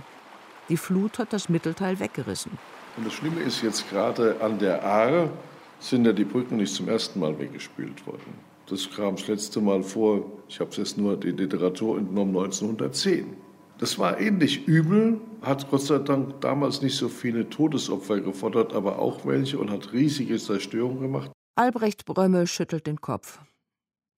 Die 0.69 0.77
Flut 0.77 1.19
hat 1.19 1.33
das 1.33 1.49
Mittelteil 1.49 2.01
weggerissen. 2.01 2.53
Und 2.97 3.07
das 3.07 3.13
Schlimme 3.13 3.41
ist 3.41 3.63
jetzt 3.63 3.89
gerade 3.91 4.41
an 4.41 4.59
der 4.59 4.85
Aare 4.85 5.31
sind 5.79 6.07
ja 6.07 6.13
die 6.13 6.25
Brücken 6.25 6.57
nicht 6.57 6.75
zum 6.75 6.89
ersten 6.89 7.21
Mal 7.21 7.39
weggespült 7.39 8.07
worden. 8.07 8.53
Das 8.67 8.89
kam 8.91 9.17
das 9.17 9.27
letzte 9.27 9.61
Mal 9.61 9.83
vor, 9.83 10.25
ich 10.49 10.61
habe 10.61 10.71
es 10.71 10.77
jetzt 10.77 10.97
nur 10.97 11.17
die 11.17 11.33
Literatur 11.33 11.99
entnommen, 11.99 12.37
1910. 12.37 13.37
Das 13.83 13.99
war 13.99 14.21
ähnlich 14.21 14.69
übel, 14.69 15.21
hat 15.41 15.69
Gott 15.69 15.83
sei 15.83 15.99
Dank 15.99 16.41
damals 16.41 16.83
nicht 16.83 16.95
so 16.95 17.09
viele 17.09 17.51
Todesopfer 17.51 18.21
gefordert, 18.21 18.75
aber 18.75 19.01
auch 19.01 19.27
welche 19.27 19.59
und 19.59 19.73
hat 19.73 19.93
riesige 19.93 20.39
Zerstörung 20.39 21.01
gemacht. 21.01 21.33
Albrecht 21.57 22.05
Brömme 22.05 22.47
schüttelt 22.47 22.87
den 22.87 23.01
Kopf. 23.01 23.41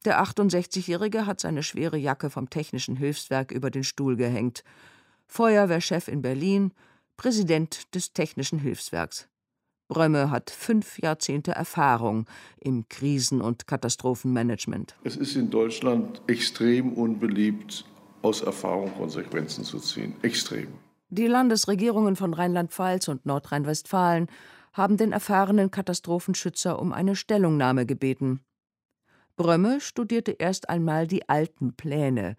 Der 0.04 0.22
68-Jährige 0.22 1.24
hat 1.24 1.40
seine 1.40 1.62
schwere 1.62 1.96
Jacke 1.96 2.28
vom 2.28 2.50
Technischen 2.50 2.96
Hilfswerk 2.96 3.52
über 3.52 3.70
den 3.70 3.84
Stuhl 3.84 4.16
gehängt. 4.16 4.64
Feuerwehrchef 5.28 6.08
in 6.08 6.20
Berlin, 6.20 6.74
Präsident 7.16 7.94
des 7.94 8.12
Technischen 8.12 8.58
Hilfswerks. 8.58 9.30
Brömme 9.88 10.30
hat 10.30 10.50
fünf 10.50 10.98
Jahrzehnte 10.98 11.52
Erfahrung 11.52 12.26
im 12.60 12.86
Krisen- 12.90 13.40
und 13.40 13.66
Katastrophenmanagement. 13.66 14.94
Es 15.04 15.16
ist 15.16 15.36
in 15.36 15.48
Deutschland 15.48 16.20
extrem 16.26 16.92
unbeliebt, 16.92 17.86
aus 18.24 18.40
Erfahrung 18.40 18.92
Konsequenzen 18.94 19.64
zu 19.64 19.78
ziehen. 19.78 20.14
Extrem. 20.22 20.68
Die 21.10 21.26
Landesregierungen 21.26 22.16
von 22.16 22.34
Rheinland-Pfalz 22.34 23.08
und 23.08 23.26
Nordrhein-Westfalen 23.26 24.28
haben 24.72 24.96
den 24.96 25.12
erfahrenen 25.12 25.70
Katastrophenschützer 25.70 26.80
um 26.80 26.92
eine 26.92 27.14
Stellungnahme 27.14 27.86
gebeten. 27.86 28.40
Brömme 29.36 29.80
studierte 29.80 30.32
erst 30.32 30.68
einmal 30.68 31.06
die 31.06 31.28
alten 31.28 31.74
Pläne, 31.74 32.36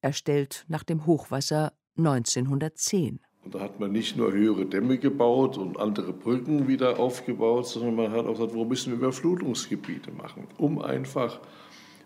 erstellt 0.00 0.64
nach 0.68 0.82
dem 0.82 1.04
Hochwasser 1.06 1.72
1910. 1.98 3.20
Und 3.44 3.54
da 3.54 3.60
hat 3.60 3.80
man 3.80 3.92
nicht 3.92 4.16
nur 4.16 4.32
höhere 4.32 4.66
Dämme 4.66 4.98
gebaut 4.98 5.58
und 5.58 5.78
andere 5.78 6.12
Brücken 6.12 6.68
wieder 6.68 6.98
aufgebaut, 6.98 7.66
sondern 7.66 7.94
man 7.94 8.12
hat 8.12 8.26
auch 8.26 8.32
gesagt, 8.32 8.54
wo 8.54 8.64
müssen 8.64 8.92
wir 8.92 8.98
Überflutungsgebiete 8.98 10.10
machen, 10.10 10.46
um 10.58 10.80
einfach 10.80 11.40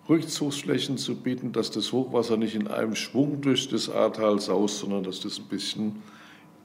Rückzugsflächen 0.08 0.98
zu 0.98 1.16
bieten, 1.16 1.52
dass 1.52 1.70
das 1.70 1.92
Hochwasser 1.92 2.36
nicht 2.36 2.54
in 2.54 2.68
einem 2.68 2.96
Schwung 2.96 3.40
durch 3.40 3.68
das 3.68 3.88
Ahrtal 3.88 4.40
saust, 4.40 4.78
sondern 4.78 5.04
dass 5.04 5.20
das 5.20 5.38
ein 5.38 5.46
bisschen 5.46 6.02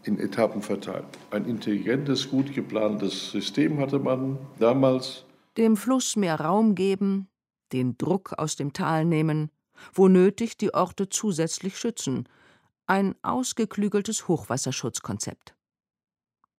in 0.03 0.19
Etappen 0.19 0.61
verteilt. 0.61 1.05
Ein 1.31 1.45
intelligentes, 1.45 2.29
gut 2.29 2.53
geplantes 2.53 3.31
System 3.31 3.79
hatte 3.79 3.99
man 3.99 4.39
damals. 4.57 5.25
Dem 5.57 5.77
Fluss 5.77 6.15
mehr 6.15 6.39
Raum 6.39 6.75
geben, 6.75 7.27
den 7.73 7.97
Druck 7.97 8.33
aus 8.37 8.55
dem 8.55 8.73
Tal 8.73 9.05
nehmen, 9.05 9.51
wo 9.93 10.07
nötig 10.07 10.57
die 10.57 10.73
Orte 10.73 11.09
zusätzlich 11.09 11.77
schützen. 11.77 12.27
Ein 12.87 13.15
ausgeklügeltes 13.21 14.27
Hochwasserschutzkonzept. 14.27 15.55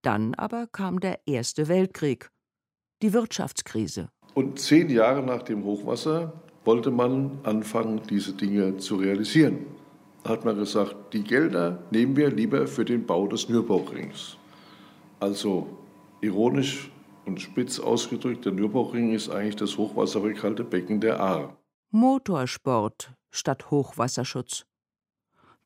Dann 0.02 0.34
aber 0.34 0.66
kam 0.66 1.00
der 1.00 1.26
Erste 1.26 1.68
Weltkrieg, 1.68 2.30
die 3.02 3.12
Wirtschaftskrise. 3.12 4.10
Und 4.34 4.60
zehn 4.60 4.90
Jahre 4.90 5.22
nach 5.22 5.42
dem 5.42 5.64
Hochwasser 5.64 6.40
wollte 6.68 6.90
man 6.90 7.38
anfangen, 7.44 8.02
diese 8.10 8.34
Dinge 8.34 8.76
zu 8.76 8.96
realisieren. 8.96 9.64
Da 10.22 10.28
hat 10.28 10.44
man 10.44 10.54
gesagt, 10.54 11.14
die 11.14 11.24
Gelder 11.24 11.82
nehmen 11.90 12.14
wir 12.14 12.30
lieber 12.30 12.66
für 12.66 12.84
den 12.84 13.06
Bau 13.06 13.26
des 13.26 13.48
Nürburgrings. 13.48 14.36
Also 15.18 15.66
ironisch 16.20 16.90
und 17.24 17.40
spitz 17.40 17.80
ausgedrückt, 17.80 18.44
der 18.44 18.52
Nürburgring 18.52 19.14
ist 19.14 19.30
eigentlich 19.30 19.56
das 19.56 19.78
Hochwasserrückhaltebecken 19.78 21.00
der 21.00 21.18
Ahr. 21.20 21.56
Motorsport 21.90 23.14
statt 23.30 23.70
Hochwasserschutz. 23.70 24.66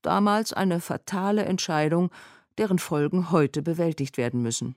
Damals 0.03 0.53
eine 0.53 0.79
fatale 0.79 1.45
Entscheidung, 1.47 2.11
deren 2.59 2.79
Folgen 2.79 3.33
heute 3.33 3.61
bewältigt 3.63 4.19
werden 4.19 4.41
müssen. 4.41 4.77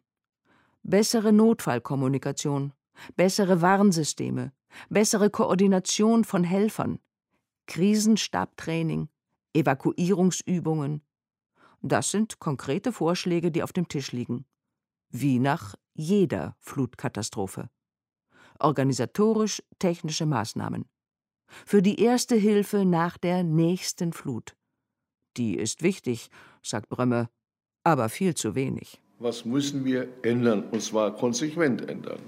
Bessere 0.81 1.31
Notfallkommunikation, 1.31 2.73
bessere 3.15 3.61
Warnsysteme, 3.61 4.51
bessere 4.89 5.29
Koordination 5.29 6.23
von 6.23 6.43
Helfern, 6.43 6.99
Krisenstabtraining, 7.67 9.09
Evakuierungsübungen. 9.53 11.01
Das 11.81 12.11
sind 12.11 12.39
konkrete 12.39 12.91
Vorschläge, 12.91 13.51
die 13.51 13.63
auf 13.63 13.73
dem 13.73 13.87
Tisch 13.87 14.11
liegen. 14.11 14.45
Wie 15.09 15.39
nach 15.39 15.75
jeder 15.93 16.55
Flutkatastrophe. 16.59 17.69
Organisatorisch 18.59 19.61
technische 19.79 20.25
Maßnahmen. 20.25 20.85
Für 21.65 21.81
die 21.81 22.01
erste 22.01 22.35
Hilfe 22.35 22.85
nach 22.85 23.17
der 23.17 23.43
nächsten 23.43 24.13
Flut. 24.13 24.55
Die 25.37 25.55
ist 25.55 25.83
wichtig, 25.83 26.29
sagt 26.61 26.89
Brömme, 26.89 27.29
aber 27.83 28.09
viel 28.09 28.33
zu 28.35 28.55
wenig. 28.55 29.01
Was 29.19 29.45
müssen 29.45 29.85
wir 29.85 30.07
ändern, 30.23 30.63
und 30.71 30.81
zwar 30.81 31.15
konsequent 31.15 31.87
ändern? 31.87 32.19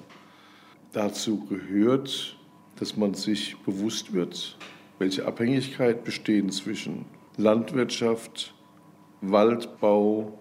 Dazu 0.97 1.45
gehört, 1.45 2.35
dass 2.77 2.97
man 2.97 3.13
sich 3.13 3.55
bewusst 3.57 4.13
wird, 4.13 4.57
welche 4.97 5.27
Abhängigkeit 5.27 6.03
besteht 6.03 6.51
zwischen 6.51 7.05
Landwirtschaft, 7.35 8.55
Waldbau, 9.21 10.39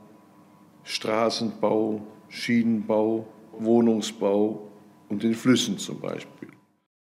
Straßenbau, 0.82 2.00
Schienenbau, 2.30 3.26
Wohnungsbau 3.58 4.66
und 5.10 5.22
den 5.22 5.34
Flüssen 5.34 5.76
zum 5.76 6.00
Beispiel. 6.00 6.48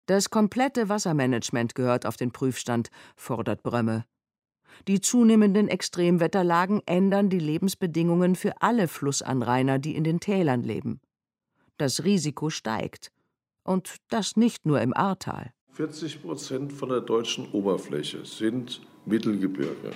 Das 0.06 0.30
komplette 0.30 0.88
Wassermanagement 0.88 1.76
gehört 1.76 2.04
auf 2.04 2.16
den 2.16 2.32
Prüfstand, 2.32 2.88
fordert 3.14 3.62
Brömme. 3.62 4.06
Die 4.88 5.00
zunehmenden 5.00 5.68
Extremwetterlagen 5.68 6.82
ändern 6.84 7.30
die 7.30 7.38
Lebensbedingungen 7.38 8.34
für 8.34 8.60
alle 8.60 8.88
Flussanrainer, 8.88 9.78
die 9.78 9.94
in 9.94 10.02
den 10.02 10.18
Tälern 10.18 10.64
leben. 10.64 11.00
Das 11.76 12.02
Risiko 12.02 12.50
steigt. 12.50 13.12
Und 13.66 13.96
das 14.10 14.36
nicht 14.36 14.64
nur 14.64 14.80
im 14.80 14.96
Ahrtal. 14.96 15.50
40 15.72 16.22
Prozent 16.22 16.72
von 16.72 16.88
der 16.88 17.00
deutschen 17.00 17.50
Oberfläche 17.50 18.24
sind 18.24 18.80
Mittelgebirge. 19.04 19.90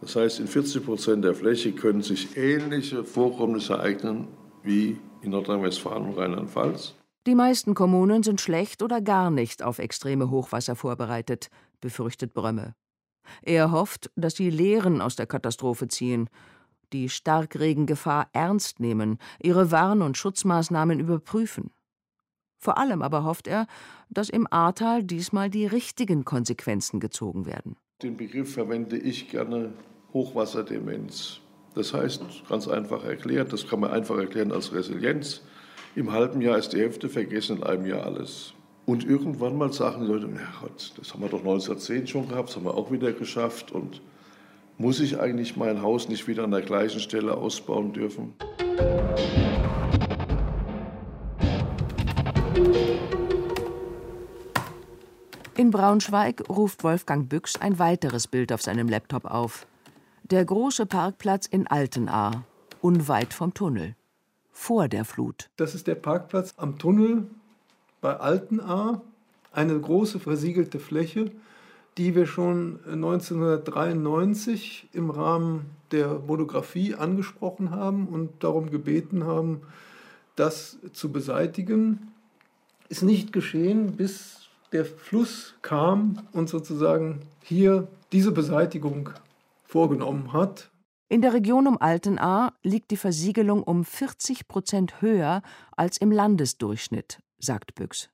Das 0.00 0.16
heißt, 0.16 0.40
in 0.40 0.48
40 0.48 0.84
Prozent 0.84 1.24
der 1.24 1.34
Fläche 1.34 1.72
können 1.72 2.02
sich 2.02 2.36
ähnliche 2.36 3.04
Vorkommnisse 3.04 3.74
ereignen 3.74 4.28
wie 4.62 4.98
in 5.22 5.30
Nordrhein-Westfalen 5.30 6.06
und 6.06 6.18
Rheinland-Pfalz. 6.18 6.94
Die 7.26 7.34
meisten 7.34 7.74
Kommunen 7.74 8.22
sind 8.22 8.40
schlecht 8.40 8.82
oder 8.82 9.00
gar 9.00 9.30
nicht 9.30 9.62
auf 9.62 9.78
extreme 9.78 10.30
Hochwasser 10.30 10.76
vorbereitet, 10.76 11.50
befürchtet 11.80 12.34
Brömme. 12.34 12.74
Er 13.42 13.70
hofft, 13.70 14.10
dass 14.16 14.34
die 14.34 14.50
Lehren 14.50 15.00
aus 15.00 15.16
der 15.16 15.26
Katastrophe 15.26 15.88
ziehen, 15.88 16.30
die 16.92 17.08
Starkregengefahr 17.08 18.28
ernst 18.32 18.80
nehmen, 18.80 19.18
ihre 19.42 19.70
Warn- 19.70 20.02
und 20.02 20.16
Schutzmaßnahmen 20.16 21.00
überprüfen. 21.00 21.70
Vor 22.58 22.78
allem 22.78 23.02
aber 23.02 23.24
hofft 23.24 23.46
er, 23.46 23.66
dass 24.10 24.28
im 24.28 24.46
Ahrtal 24.50 25.02
diesmal 25.02 25.50
die 25.50 25.66
richtigen 25.66 26.24
Konsequenzen 26.24 27.00
gezogen 27.00 27.46
werden. 27.46 27.76
Den 28.02 28.16
Begriff 28.16 28.52
verwende 28.52 28.96
ich 28.96 29.28
gerne 29.28 29.72
Hochwasserdemenz. 30.12 31.40
Das 31.74 31.92
heißt, 31.92 32.22
ganz 32.48 32.68
einfach 32.68 33.04
erklärt, 33.04 33.52
das 33.52 33.66
kann 33.68 33.80
man 33.80 33.90
einfach 33.90 34.16
erklären 34.16 34.52
als 34.52 34.72
Resilienz. 34.72 35.42
Im 35.94 36.12
halben 36.12 36.40
Jahr 36.40 36.58
ist 36.58 36.72
die 36.72 36.78
Hälfte 36.78 37.08
vergessen, 37.08 37.58
in 37.58 37.62
einem 37.62 37.86
Jahr 37.86 38.04
alles. 38.04 38.54
Und 38.86 39.04
irgendwann 39.04 39.58
mal 39.58 39.72
sagen 39.72 40.02
die 40.02 40.12
Leute, 40.12 40.26
ja 40.26 40.52
Gott, 40.60 40.92
das 40.96 41.12
haben 41.12 41.22
wir 41.22 41.28
doch 41.28 41.40
1910 41.40 42.06
schon 42.06 42.28
gehabt, 42.28 42.48
das 42.48 42.56
haben 42.56 42.64
wir 42.64 42.74
auch 42.74 42.92
wieder 42.92 43.12
geschafft. 43.12 43.72
Und 43.72 44.00
muss 44.78 45.00
ich 45.00 45.18
eigentlich 45.18 45.56
mein 45.56 45.82
Haus 45.82 46.08
nicht 46.08 46.28
wieder 46.28 46.44
an 46.44 46.50
der 46.50 46.62
gleichen 46.62 47.00
Stelle 47.00 47.34
ausbauen 47.34 47.92
dürfen? 47.92 48.34
In 55.56 55.70
Braunschweig 55.70 56.44
ruft 56.48 56.84
Wolfgang 56.84 57.28
Büchs 57.28 57.60
ein 57.60 57.78
weiteres 57.78 58.26
Bild 58.26 58.52
auf 58.52 58.62
seinem 58.62 58.88
Laptop 58.88 59.24
auf. 59.24 59.66
Der 60.24 60.44
große 60.44 60.86
Parkplatz 60.86 61.46
in 61.46 61.66
Altenahr, 61.66 62.44
unweit 62.80 63.34
vom 63.34 63.54
Tunnel. 63.54 63.94
Vor 64.52 64.88
der 64.88 65.04
Flut. 65.04 65.50
Das 65.56 65.74
ist 65.74 65.86
der 65.86 65.96
Parkplatz 65.96 66.54
am 66.56 66.78
Tunnel 66.78 67.26
bei 68.00 68.16
Altenahr. 68.16 69.02
Eine 69.52 69.78
große 69.80 70.20
versiegelte 70.20 70.78
Fläche, 70.78 71.30
die 71.96 72.14
wir 72.14 72.26
schon 72.26 72.80
1993 72.86 74.90
im 74.92 75.10
Rahmen 75.10 75.70
der 75.90 76.20
Monographie 76.26 76.94
angesprochen 76.94 77.70
haben 77.70 78.08
und 78.08 78.44
darum 78.44 78.70
gebeten 78.70 79.24
haben, 79.24 79.62
das 80.36 80.78
zu 80.92 81.12
beseitigen. 81.12 82.12
Ist 82.88 83.02
nicht 83.02 83.32
geschehen, 83.32 83.96
bis 83.96 84.48
der 84.72 84.84
Fluss 84.84 85.54
kam 85.62 86.26
und 86.32 86.48
sozusagen 86.48 87.20
hier 87.42 87.88
diese 88.12 88.32
Beseitigung 88.32 89.10
vorgenommen 89.64 90.32
hat. 90.32 90.70
In 91.08 91.22
der 91.22 91.32
Region 91.32 91.66
um 91.66 91.80
Altenahr 91.80 92.54
liegt 92.62 92.90
die 92.90 92.96
Versiegelung 92.96 93.62
um 93.62 93.84
40 93.84 94.48
Prozent 94.48 95.00
höher 95.00 95.42
als 95.76 95.98
im 95.98 96.10
Landesdurchschnitt, 96.10 97.20
sagt 97.38 97.74
Büchs. 97.74 98.10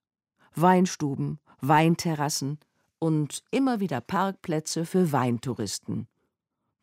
Weinstuben, 0.55 1.39
Weinterrassen 1.61 2.59
und 2.99 3.43
immer 3.51 3.81
wieder 3.81 4.01
Parkplätze 4.01 4.85
für 4.85 5.13
Weintouristen. 5.13 6.07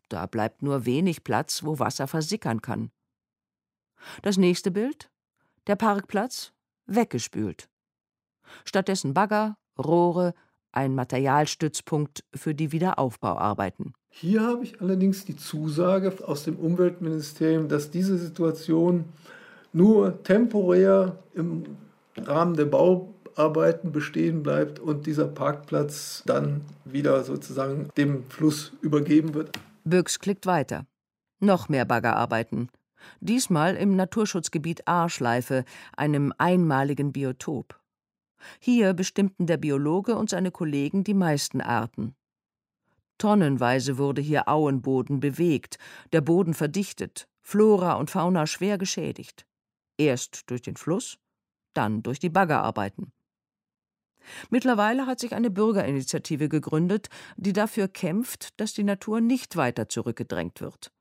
Da 0.09 0.25
bleibt 0.25 0.63
nur 0.63 0.85
wenig 0.85 1.23
Platz, 1.23 1.63
wo 1.63 1.77
Wasser 1.77 2.07
versickern 2.07 2.61
kann. 2.61 2.91
Das 4.23 4.37
nächste 4.37 4.71
Bild? 4.71 5.11
Der 5.67 5.75
Parkplatz 5.75 6.51
weggespült. 6.87 7.69
Stattdessen 8.65 9.13
Bagger, 9.13 9.57
Rohre, 9.77 10.33
ein 10.71 10.95
Materialstützpunkt 10.95 12.23
für 12.33 12.53
die 12.53 12.71
Wiederaufbauarbeiten. 12.71 13.93
Hier 14.09 14.41
habe 14.41 14.63
ich 14.63 14.81
allerdings 14.81 15.25
die 15.25 15.35
Zusage 15.35 16.15
aus 16.27 16.43
dem 16.43 16.57
Umweltministerium, 16.57 17.69
dass 17.69 17.91
diese 17.91 18.17
Situation 18.17 19.05
nur 19.73 20.23
temporär 20.23 21.17
im 21.33 21.63
Rahmen 22.17 22.55
der 22.55 22.65
Bauarbeiten 22.65 23.91
bestehen 23.91 24.43
bleibt 24.43 24.79
und 24.79 25.05
dieser 25.05 25.27
Parkplatz 25.27 26.23
dann 26.25 26.61
wieder 26.85 27.23
sozusagen 27.23 27.89
dem 27.97 28.29
Fluss 28.29 28.73
übergeben 28.81 29.33
wird. 29.33 29.51
Büchs 29.83 30.19
klickt 30.19 30.45
weiter. 30.45 30.85
Noch 31.39 31.69
mehr 31.69 31.85
Baggerarbeiten. 31.85 32.69
Diesmal 33.21 33.75
im 33.75 33.95
Naturschutzgebiet 33.95 34.87
Aarschleife, 34.87 35.63
einem 35.95 36.33
einmaligen 36.37 37.13
Biotop. 37.13 37.79
Hier 38.59 38.93
bestimmten 38.93 39.47
der 39.47 39.57
Biologe 39.57 40.15
und 40.15 40.29
seine 40.29 40.51
Kollegen 40.51 41.03
die 41.03 41.13
meisten 41.13 41.61
Arten. 41.61 42.15
Tonnenweise 43.17 43.97
wurde 43.97 44.21
hier 44.21 44.47
Auenboden 44.47 45.19
bewegt, 45.19 45.77
der 46.13 46.21
Boden 46.21 46.53
verdichtet, 46.53 47.27
Flora 47.41 47.93
und 47.93 48.09
Fauna 48.09 48.47
schwer 48.47 48.77
geschädigt. 48.77 49.45
Erst 49.97 50.49
durch 50.49 50.61
den 50.61 50.77
Fluss, 50.77 51.19
dann 51.73 52.01
durch 52.01 52.19
die 52.19 52.29
Baggerarbeiten. 52.29 53.11
Mittlerweile 54.49 55.05
hat 55.05 55.19
sich 55.19 55.33
eine 55.33 55.49
Bürgerinitiative 55.49 56.49
gegründet, 56.49 57.09
die 57.37 57.53
dafür 57.53 57.87
kämpft, 57.87 58.59
dass 58.59 58.73
die 58.73 58.83
Natur 58.83 59.21
nicht 59.21 59.55
weiter 59.55 59.89
zurückgedrängt 59.89 60.61
wird. 60.61 60.91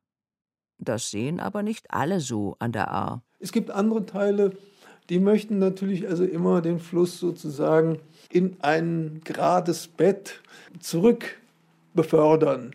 Das 0.79 1.11
sehen 1.11 1.41
aber 1.41 1.63
nicht 1.63 1.91
alle 1.91 2.21
so 2.21 2.57
an 2.59 2.73
der 2.73 2.91
Ahr. 2.91 3.23
Es 3.41 3.53
gibt 3.53 3.71
andere 3.71 4.07
Teile 4.07 4.57
die 5.09 5.21
möchten 5.21 5.59
natürlich 5.59 6.09
also 6.09 6.25
immer 6.25 6.61
den 6.61 6.79
Fluss 6.79 7.19
sozusagen 7.19 7.99
in 8.31 8.57
ein 8.61 9.21
gerades 9.25 9.89
Bett 9.89 10.41
zurück 10.81 11.39
befördern. 11.95 12.73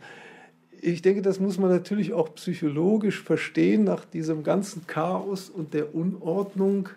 Ich 0.82 1.02
denke, 1.02 1.22
das 1.22 1.40
muss 1.40 1.58
man 1.58 1.70
natürlich 1.70 2.12
auch 2.12 2.36
psychologisch 2.36 3.22
verstehen. 3.22 3.84
Nach 3.84 4.04
diesem 4.04 4.44
ganzen 4.44 4.86
Chaos 4.88 5.50
und 5.50 5.74
der 5.74 5.96
Unordnung 5.96 6.90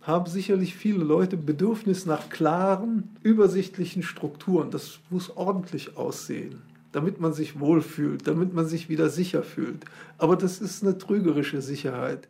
haben 0.00 0.26
sicherlich 0.26 0.74
viele 0.74 1.04
Leute 1.04 1.36
Bedürfnis 1.36 2.06
nach 2.06 2.30
klaren, 2.30 3.16
übersichtlichen 3.22 4.02
Strukturen. 4.02 4.70
Das 4.70 4.98
muss 5.10 5.36
ordentlich 5.36 5.96
aussehen, 5.96 6.62
damit 6.90 7.20
man 7.20 7.32
sich 7.32 7.60
wohlfühlt, 7.60 8.26
damit 8.26 8.54
man 8.54 8.66
sich 8.66 8.88
wieder 8.88 9.08
sicher 9.08 9.44
fühlt. 9.44 9.84
Aber 10.18 10.34
das 10.34 10.60
ist 10.60 10.82
eine 10.82 10.98
trügerische 10.98 11.62
Sicherheit. 11.62 12.26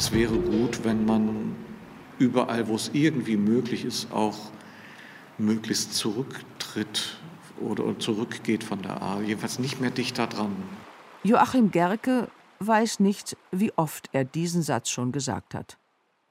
Es 0.00 0.12
wäre 0.12 0.38
gut, 0.38 0.82
wenn 0.82 1.04
man 1.04 1.54
überall, 2.18 2.68
wo 2.68 2.74
es 2.74 2.88
irgendwie 2.94 3.36
möglich 3.36 3.84
ist, 3.84 4.10
auch 4.12 4.50
möglichst 5.36 5.92
zurücktritt 5.92 7.18
oder 7.60 7.98
zurückgeht 7.98 8.64
von 8.64 8.80
der 8.80 9.02
A, 9.02 9.20
jedenfalls 9.20 9.58
nicht 9.58 9.78
mehr 9.78 9.90
dichter 9.90 10.26
dran. 10.26 10.56
Joachim 11.22 11.70
Gerke 11.70 12.28
weiß 12.60 13.00
nicht, 13.00 13.36
wie 13.52 13.72
oft 13.76 14.08
er 14.12 14.24
diesen 14.24 14.62
Satz 14.62 14.88
schon 14.88 15.12
gesagt 15.12 15.54
hat. 15.54 15.76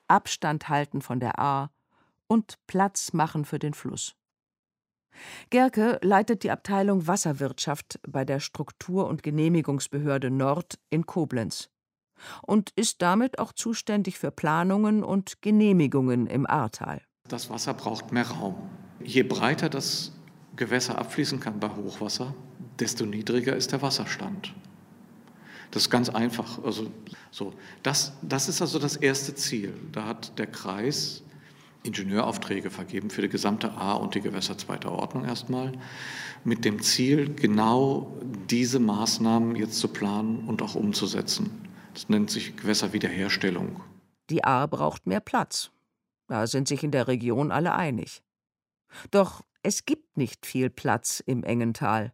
Abstand 0.08 0.68
halten 0.70 1.04
von 1.04 1.20
der 1.20 1.38
A 1.38 1.70
und 2.26 2.58
Platz 2.66 3.14
machen 3.14 3.46
für 3.46 3.60
den 3.60 3.76
Fluss. 3.76 4.16
Gerke 5.52 6.00
leitet 6.02 6.42
die 6.42 6.50
Abteilung 6.50 7.06
Wasserwirtschaft 7.06 8.00
bei 8.08 8.26
der 8.26 8.40
Struktur- 8.40 9.08
und 9.08 9.22
Genehmigungsbehörde 9.22 10.32
Nord 10.32 10.80
in 10.90 11.06
Koblenz 11.06 11.70
und 12.42 12.72
ist 12.76 13.02
damit 13.02 13.40
auch 13.40 13.54
zuständig 13.54 14.18
für 14.18 14.32
Planungen 14.32 15.04
und 15.04 15.42
Genehmigungen 15.42 16.28
im 16.28 16.48
Ahrtal. 16.48 17.02
Das 17.28 17.50
Wasser 17.50 17.74
braucht 17.74 18.12
mehr 18.12 18.28
Raum. 18.28 18.56
Je 19.04 19.24
breiter 19.24 19.70
das 19.70 20.14
Gewässer 20.56 20.98
abfließen 20.98 21.40
kann 21.40 21.60
bei 21.60 21.70
Hochwasser, 21.70 22.34
desto 22.80 23.06
niedriger 23.06 23.56
ist 23.56 23.72
der 23.72 23.82
Wasserstand. 23.82 24.54
Das 25.72 25.84
ist 25.84 25.90
ganz 25.90 26.10
einfach. 26.10 26.64
Also, 26.64 26.92
so. 27.32 27.54
das, 27.84 28.14
das 28.22 28.50
ist 28.50 28.62
also 28.62 28.80
das 28.80 28.96
erste 28.96 29.36
Ziel. 29.36 29.74
Da 29.92 30.06
hat 30.06 30.38
der 30.40 30.48
Kreis 30.48 31.24
Ingenieuraufträge 31.84 32.70
vergeben 32.70 33.10
für 33.10 33.22
die 33.22 33.30
gesamte 33.30 33.72
A- 33.72 33.94
und 33.94 34.16
die 34.16 34.22
Gewässer 34.22 34.58
zweiter 34.58 34.92
Ordnung 34.92 35.26
erstmal, 35.26 35.72
mit 36.44 36.66
dem 36.66 36.82
Ziel, 36.82 37.34
genau 37.34 38.18
diese 38.50 38.80
Maßnahmen 38.80 39.56
jetzt 39.56 39.80
zu 39.80 39.88
planen 39.88 40.44
und 40.48 40.62
auch 40.62 40.76
umzusetzen. 40.76 41.69
Das 42.00 42.08
nennt 42.08 42.32
sich 42.32 42.56
Gewässerwiederherstellung. 42.56 43.84
Die 44.30 44.46
Ahr 44.46 44.70
braucht 44.70 45.06
mehr 45.06 45.20
Platz. 45.20 45.70
Da 46.28 46.48
sind 46.48 46.70
sich 46.70 46.82
in 46.82 46.92
der 46.92 47.10
Region 47.10 47.52
alle 47.52 47.74
einig. 47.74 48.24
Doch 49.12 49.42
es 49.64 49.84
gibt 49.84 50.16
nicht 50.16 50.46
viel 50.46 50.70
Platz 50.70 51.22
im 51.26 51.44
engen 51.44 51.74
Tal. 51.74 52.14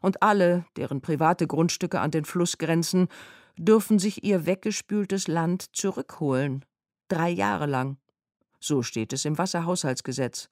Und 0.00 0.22
alle, 0.22 0.64
deren 0.78 1.02
private 1.02 1.46
Grundstücke 1.46 2.00
an 2.00 2.12
den 2.12 2.24
Fluss 2.24 2.56
grenzen, 2.56 3.08
dürfen 3.58 3.98
sich 3.98 4.24
ihr 4.24 4.46
weggespültes 4.46 5.28
Land 5.28 5.76
zurückholen. 5.76 6.64
Drei 7.08 7.28
Jahre 7.28 7.66
lang. 7.66 7.98
So 8.58 8.82
steht 8.82 9.12
es 9.12 9.26
im 9.26 9.36
Wasserhaushaltsgesetz. 9.36 10.48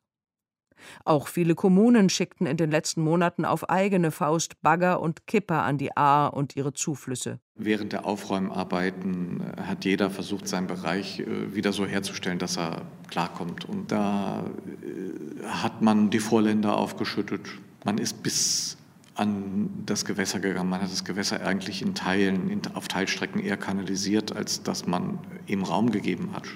Auch 1.05 1.29
viele 1.29 1.55
Kommunen 1.55 2.09
schickten 2.09 2.47
in 2.47 2.57
den 2.57 2.71
letzten 2.71 3.03
Monaten 3.03 3.45
auf 3.45 3.69
eigene 3.71 4.11
Faust 4.11 4.61
Bagger 4.63 5.01
und 5.01 5.27
Kipper 5.27 5.63
an 5.63 5.79
die 5.79 5.97
Ahr 5.97 6.35
und 6.35 6.57
ihre 6.57 6.73
Zuflüsse. 6.73 7.41
Während 7.55 7.93
der 7.93 8.07
Aufräumarbeiten 8.07 9.41
äh, 9.41 9.63
hat 9.63 9.85
jeder 9.85 10.11
versucht, 10.11 10.49
seinen 10.49 10.67
Bereich 10.67 11.21
äh, 11.21 11.55
wieder 11.55 11.73
so 11.73 11.87
herzustellen, 11.87 12.39
dass 12.39 12.57
er 12.57 12.83
klarkommt. 13.11 13.65
Und 13.67 13.93
da 13.93 14.45
äh, 14.45 15.47
hat 15.47 15.83
man 15.83 16.11
die 16.11 16.19
Vorländer 16.19 16.77
aufgeschüttet. 16.77 17.49
Man 17.85 17.99
ist 17.99 18.23
bis 18.23 18.79
an 19.15 19.71
das 19.85 20.05
Gewässer 20.05 20.41
gegangen. 20.41 20.71
Man 20.71 20.81
hat 20.81 20.91
das 20.91 21.05
Gewässer 21.05 21.45
eigentlich 21.45 21.83
in 21.83 21.95
Teilen, 21.95 22.63
auf 22.75 22.89
Teilstrecken 22.89 23.41
eher 23.41 23.57
kanalisiert, 23.57 24.35
als 24.35 24.63
dass 24.63 24.87
man 24.87 25.19
ihm 25.47 25.63
Raum 25.63 25.91
gegeben 25.91 26.33
hat. 26.33 26.49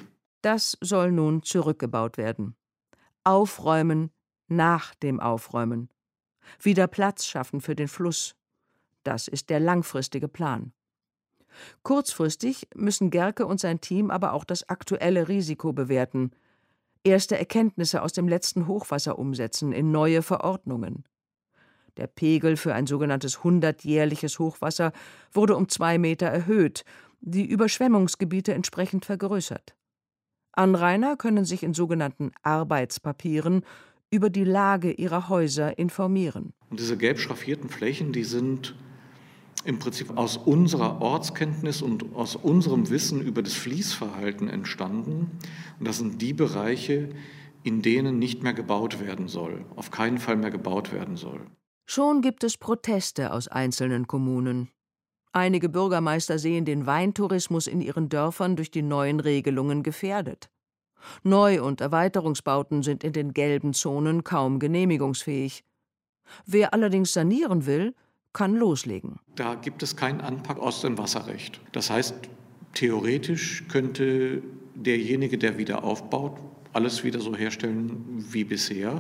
Das 0.43 0.79
soll 0.81 1.13
nun 1.13 1.43
zurückgebaut 1.43 2.17
werden. 2.17 2.57
Aufräumen 3.25 4.11
nach 4.49 4.95
dem 4.95 5.21
Aufräumen. 5.21 5.91
Wieder 6.61 6.87
Platz 6.87 7.27
schaffen 7.27 7.61
für 7.61 7.75
den 7.75 7.89
Fluss. 7.89 8.37
Das 9.03 9.29
ist 9.29 9.51
der 9.51 9.61
langfristige 9.61 10.29
Plan. 10.29 10.73
Kurzfristig 11.83 12.69
müssen 12.75 13.11
Gerke 13.11 13.47
und 13.47 13.61
sein 13.61 13.81
Team 13.81 14.11
aber 14.11 14.33
auch 14.33 14.45
das 14.45 14.69
aktuelle 14.69 15.29
Risiko 15.29 15.73
bewerten, 15.73 16.33
erste 17.05 17.39
Erkenntnisse 17.39 18.03
aus 18.03 18.13
dem 18.13 18.29
letzten 18.29 18.67
Hochwasser 18.67 19.19
umsetzen 19.19 19.73
in 19.73 19.91
neue 19.91 20.23
Verordnungen. 20.23 21.05
Der 21.97 22.09
Pegel 22.09 22.57
für 22.57 22.75
ein 22.75 22.87
sogenanntes 22.87 23.43
hundertjährliches 23.43 24.39
Hochwasser 24.39 24.93
wurde 25.33 25.57
um 25.57 25.69
zwei 25.69 25.99
Meter 25.99 26.27
erhöht, 26.27 26.85
die 27.21 27.47
Überschwemmungsgebiete 27.47 28.53
entsprechend 28.53 29.07
vergrößert. 29.07 29.75
Anrainer 30.53 31.17
können 31.17 31.45
sich 31.45 31.63
in 31.63 31.75
sogenannten 31.75 32.33
Arbeitspapieren 32.43 33.65
über 34.11 34.31
die 34.31 34.45
Lage 34.45 34.93
ihrer 34.93 35.29
Häuser 35.29 35.79
informieren. 35.79 36.53
Und 36.71 36.81
diese 36.81 36.97
gelb 36.97 37.19
schraffierten 37.19 37.69
Flächen, 37.69 38.13
die 38.13 38.25
sind 38.25 38.75
im 39.65 39.79
Prinzip 39.79 40.17
aus 40.17 40.37
unserer 40.37 41.03
Ortskenntnis 41.03 41.83
und 41.83 42.15
aus 42.15 42.37
unserem 42.37 42.89
Wissen 42.89 43.21
über 43.21 43.43
das 43.43 43.55
Fließverhalten 43.55 44.49
entstanden. 44.49 45.33
Und 45.79 45.89
das 45.89 45.99
sind 45.99 46.23
die 46.23 46.33
Bereiche, 46.33 47.09
in 47.65 47.83
denen 47.83 48.21
nicht 48.21 48.45
mehr 48.45 48.55
gebaut 48.55 49.01
werden 49.01 49.27
soll, 49.27 49.65
auf 49.75 49.91
keinen 49.91 50.19
Fall 50.19 50.37
mehr 50.37 50.53
gebaut 50.53 50.93
werden 50.93 51.17
soll. 51.17 51.41
Schon 51.85 52.21
gibt 52.21 52.45
es 52.45 52.57
Proteste 52.57 53.33
aus 53.33 53.49
einzelnen 53.49 54.07
Kommunen. 54.07 54.71
Einige 55.33 55.69
Bürgermeister 55.69 56.39
sehen 56.39 56.65
den 56.65 56.87
Weintourismus 56.87 57.67
in 57.67 57.81
ihren 57.81 58.09
Dörfern 58.09 58.57
durch 58.57 58.71
die 58.71 58.83
neuen 58.83 59.21
Regelungen 59.21 59.83
gefährdet. 59.83 60.49
Neu- 61.23 61.63
und 61.63 61.81
Erweiterungsbauten 61.81 62.83
sind 62.83 63.05
in 63.05 63.13
den 63.13 63.33
gelben 63.33 63.75
Zonen 63.75 64.25
kaum 64.25 64.59
genehmigungsfähig. 64.59 65.65
Wer 66.45 66.75
allerdings 66.75 67.13
sanieren 67.13 67.67
will, 67.67 67.95
kann 68.33 68.55
loslegen. 68.55 69.19
Da 69.35 69.55
gibt 69.55 69.83
es 69.83 69.97
keinen 69.97 70.21
Anpack 70.21 70.59
aus 70.59 70.83
dem 70.83 70.99
Wasserrecht. 70.99 71.61
Das 71.73 71.91
heißt, 71.91 72.15
theoretisch 72.75 73.65
könnte 73.69 74.43
derjenige, 74.75 75.39
der 75.39 75.57
wieder 75.57 75.85
aufbaut, 75.85 76.39
alles 76.73 77.03
wieder 77.05 77.21
so 77.21 77.35
herstellen 77.35 78.05
wie 78.31 78.45
bisher. 78.45 78.99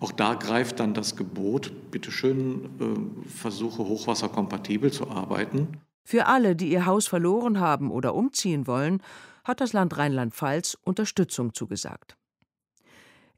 Auch 0.00 0.12
da 0.12 0.34
greift 0.34 0.80
dann 0.80 0.92
das 0.92 1.16
Gebot, 1.16 1.90
bitteschön, 1.90 2.66
äh, 2.78 3.28
versuche 3.28 3.82
hochwasserkompatibel 3.84 4.92
zu 4.92 5.08
arbeiten. 5.08 5.68
Für 6.04 6.26
alle, 6.26 6.54
die 6.54 6.70
ihr 6.70 6.84
Haus 6.84 7.06
verloren 7.06 7.58
haben 7.58 7.90
oder 7.90 8.14
umziehen 8.14 8.66
wollen, 8.66 9.02
hat 9.46 9.60
das 9.60 9.72
Land 9.72 9.96
Rheinland-Pfalz 9.96 10.76
Unterstützung 10.82 11.54
zugesagt. 11.54 12.18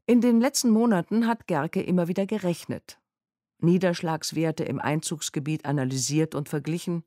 In 0.07 0.21
den 0.21 0.41
letzten 0.41 0.71
Monaten 0.71 1.27
hat 1.27 1.45
Gerke 1.45 1.83
immer 1.83 2.07
wieder 2.07 2.25
gerechnet. 2.25 2.99
Niederschlagswerte 3.59 4.63
im 4.63 4.79
Einzugsgebiet 4.79 5.65
analysiert 5.65 6.33
und 6.33 6.49
verglichen, 6.49 7.03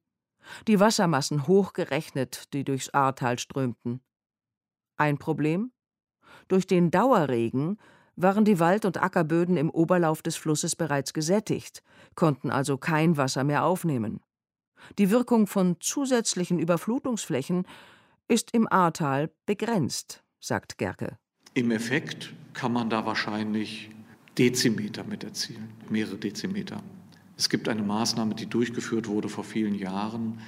die 0.69 0.79
Wassermassen 0.79 1.49
hochgerechnet, 1.49 2.53
die 2.53 2.62
durchs 2.62 2.91
Ahrtal 2.91 3.38
strömten. 3.38 4.01
Ein 4.97 5.19
Problem? 5.19 5.73
Durch 6.47 6.67
den 6.67 6.91
Dauerregen 6.91 7.79
waren 8.15 8.45
die 8.45 8.61
Wald- 8.61 8.85
und 8.85 9.03
Ackerböden 9.03 9.57
im 9.57 9.71
Oberlauf 9.71 10.23
des 10.23 10.37
Flusses 10.37 10.77
bereits 10.77 11.12
gesättigt, 11.12 11.83
konnten 12.15 12.51
also 12.51 12.77
kein 12.77 13.17
Wasser 13.17 13.43
mehr 13.43 13.65
aufnehmen. 13.65 14.21
Die 14.99 15.11
Wirkung 15.11 15.47
von 15.47 15.77
zusätzlichen 15.81 16.59
Überflutungsflächen 16.59 17.67
ist 18.33 18.55
im 18.55 18.66
Ahrtal 18.73 19.31
begrenzt, 19.45 20.25
sagt 20.40 20.79
Gerke. 20.79 21.18
Im 21.53 21.71
Effekt 21.71 22.33
kann 22.55 22.73
man 22.73 22.88
da 22.88 23.05
wahrscheinlich 23.05 23.90
Dezimeter 24.38 25.05
mit 25.05 25.23
erzielen, 25.23 25.68
mehrere 25.90 26.16
Dezimeter. 26.16 26.83
Es 27.37 27.51
gibt 27.51 27.68
eine 27.68 27.83
Maßnahme, 27.83 28.35
die 28.35 28.47
durchgeführt 28.47 29.07
wurde 29.07 29.29
vor 29.29 29.45
vielen 29.45 29.75
Jahren 29.75 30.40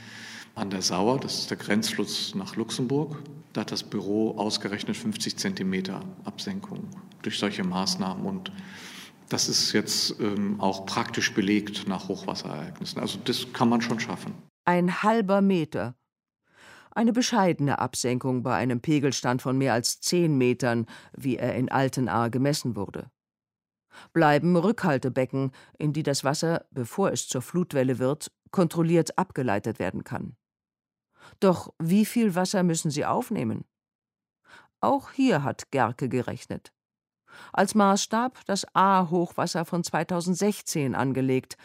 an 0.55 0.71
der 0.71 0.81
Sauer, 0.81 1.21
das 1.21 1.41
ist 1.41 1.51
der 1.51 1.59
Grenzfluss 1.59 2.35
nach 2.35 2.57
Luxemburg. 2.57 3.23
Da 3.53 3.61
hat 3.61 3.71
das 3.71 3.83
Büro 3.83 4.31
ausgerechnet 4.39 4.97
50 4.97 5.37
Zentimeter 5.37 6.01
Absenkung 6.25 6.89
durch 7.21 7.39
solche 7.39 7.65
Maßnahmen. 7.65 8.25
Und 8.25 8.51
das 9.29 9.51
ist 9.51 9.73
jetzt 9.73 10.19
ähm, 10.21 10.59
auch 10.59 10.87
praktisch 10.87 11.35
belegt 11.35 11.87
nach 11.87 12.09
Hochwasserereignissen. 12.09 12.99
Also 12.99 13.19
das 13.27 13.53
kann 13.53 13.69
man 13.69 13.83
schon 13.83 14.01
schaffen. 14.01 14.33
Ein 14.65 15.03
halber 15.03 15.43
Meter. 15.43 15.97
Eine 16.95 17.13
bescheidene 17.13 17.81
Absenkung 17.81 18.45
bei 18.45 18.55
einem 18.55 18.81
Pegelstand 18.81 19.43
von 19.43 19.59
mehr 19.59 19.73
als 19.73 20.01
zehn 20.01 20.39
Metern, 20.39 20.87
wie 21.17 21.37
er 21.37 21.57
in 21.57 21.69
Altenahr 21.69 22.31
gemessen 22.31 22.77
wurde. 22.77 23.11
Bleiben 24.13 24.57
Rückhaltebecken, 24.57 25.51
in 25.79 25.93
die 25.93 26.05
das 26.05 26.23
Wasser, 26.23 26.67
bevor 26.71 27.11
es 27.11 27.27
zur 27.27 27.43
Flutwelle 27.43 27.99
wird, 27.99 28.31
kontrolliert 28.51 29.19
abgeleitet 29.19 29.81
werden 29.81 30.05
kann. 30.05 30.37
Doch 31.41 31.75
wie 31.81 32.05
viel 32.05 32.35
Wasser 32.37 32.63
müssen 32.63 32.91
sie 32.91 33.05
aufnehmen? 33.05 33.65
Auch 34.81 35.11
hier 35.11 35.43
hat 35.43 35.71
Gerke 35.73 36.09
gerechnet. 36.09 36.73
Als 37.53 37.75
Maßstab 37.75 38.45
das 38.47 38.67
A-Hochwasser 38.75 39.65
von 39.65 39.83
2016 39.83 40.95
angelegt. 40.95 41.57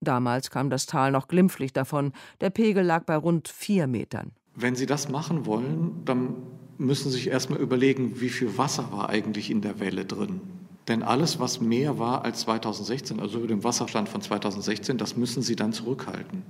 Damals 0.00 0.50
kam 0.50 0.70
das 0.70 0.86
Tal 0.86 1.10
noch 1.10 1.26
glimpflich 1.26 1.72
davon, 1.72 2.12
der 2.40 2.50
Pegel 2.50 2.84
lag 2.84 3.04
bei 3.04 3.16
rund 3.16 3.48
vier 3.48 3.88
Metern. 3.88 4.36
Wenn 4.56 4.74
Sie 4.74 4.86
das 4.86 5.08
machen 5.10 5.44
wollen, 5.44 6.02
dann 6.06 6.34
müssen 6.78 7.10
Sie 7.10 7.18
sich 7.18 7.28
erstmal 7.28 7.60
überlegen, 7.60 8.20
wie 8.20 8.30
viel 8.30 8.56
Wasser 8.56 8.90
war 8.90 9.10
eigentlich 9.10 9.50
in 9.50 9.60
der 9.60 9.80
Welle 9.80 10.06
drin. 10.06 10.40
Denn 10.88 11.02
alles, 11.02 11.38
was 11.40 11.60
mehr 11.60 11.98
war 11.98 12.24
als 12.24 12.40
2016, 12.40 13.20
also 13.20 13.38
über 13.38 13.48
dem 13.48 13.64
Wasserstand 13.64 14.08
von 14.08 14.22
2016, 14.22 14.98
das 14.98 15.16
müssen 15.16 15.42
Sie 15.42 15.56
dann 15.56 15.72
zurückhalten. 15.72 16.42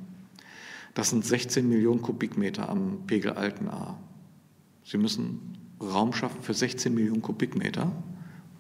Das 0.94 1.10
sind 1.10 1.24
16 1.24 1.68
Millionen 1.68 2.00
Kubikmeter 2.00 2.68
am 2.68 3.06
Pegel 3.06 3.32
Altenahr. 3.32 3.98
Sie 4.84 4.98
müssen 4.98 5.58
Raum 5.80 6.12
schaffen 6.12 6.42
für 6.42 6.54
16 6.54 6.94
Millionen 6.94 7.22
Kubikmeter 7.22 7.90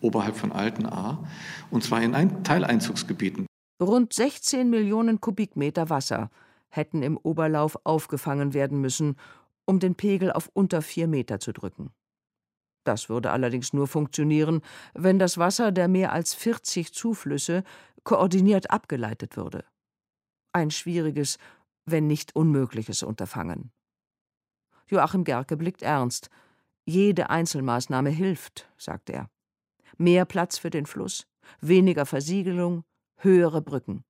oberhalb 0.00 0.36
von 0.36 0.52
Altenahr, 0.52 1.26
und 1.70 1.82
zwar 1.82 2.02
in 2.02 2.14
ein 2.14 2.44
Teileinzugsgebieten. 2.44 3.46
Rund 3.80 4.12
16 4.12 4.68
Millionen 4.68 5.20
Kubikmeter 5.20 5.88
Wasser 5.88 6.30
hätten 6.68 7.02
im 7.02 7.16
Oberlauf 7.16 7.78
aufgefangen 7.84 8.54
werden 8.54 8.80
müssen, 8.80 9.16
um 9.64 9.80
den 9.80 9.94
Pegel 9.94 10.32
auf 10.32 10.50
unter 10.52 10.82
vier 10.82 11.08
Meter 11.08 11.40
zu 11.40 11.52
drücken. 11.52 11.90
Das 12.84 13.08
würde 13.08 13.32
allerdings 13.32 13.72
nur 13.72 13.88
funktionieren, 13.88 14.60
wenn 14.94 15.18
das 15.18 15.38
Wasser 15.38 15.72
der 15.72 15.88
mehr 15.88 16.12
als 16.12 16.34
40 16.34 16.92
Zuflüsse 16.92 17.64
koordiniert 18.04 18.70
abgeleitet 18.70 19.36
würde. 19.36 19.64
Ein 20.52 20.70
schwieriges 20.70 21.38
wenn 21.86 22.06
nicht 22.06 22.34
unmögliches 22.36 23.02
Unterfangen. 23.02 23.72
Joachim 24.88 25.24
Gerke 25.24 25.56
blickt 25.56 25.82
ernst. 25.82 26.30
Jede 26.84 27.30
Einzelmaßnahme 27.30 28.10
hilft, 28.10 28.68
sagt 28.76 29.10
er. 29.10 29.30
Mehr 29.96 30.24
Platz 30.24 30.58
für 30.58 30.70
den 30.70 30.86
Fluss, 30.86 31.26
weniger 31.60 32.06
Versiegelung, 32.06 32.84
höhere 33.16 33.62
Brücken. 33.62 34.04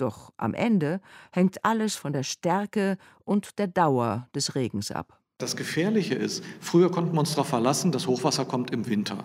Doch 0.00 0.32
am 0.36 0.54
Ende 0.54 1.00
hängt 1.32 1.64
alles 1.64 1.96
von 1.96 2.12
der 2.12 2.22
Stärke 2.22 2.96
und 3.24 3.58
der 3.58 3.66
Dauer 3.66 4.28
des 4.34 4.54
Regens 4.54 4.90
ab. 4.90 5.18
Das 5.38 5.56
Gefährliche 5.56 6.14
ist, 6.14 6.44
früher 6.60 6.90
konnten 6.90 7.14
wir 7.14 7.20
uns 7.20 7.30
darauf 7.30 7.48
verlassen, 7.48 7.92
das 7.92 8.06
Hochwasser 8.06 8.44
kommt 8.44 8.70
im 8.70 8.88
Winter. 8.88 9.24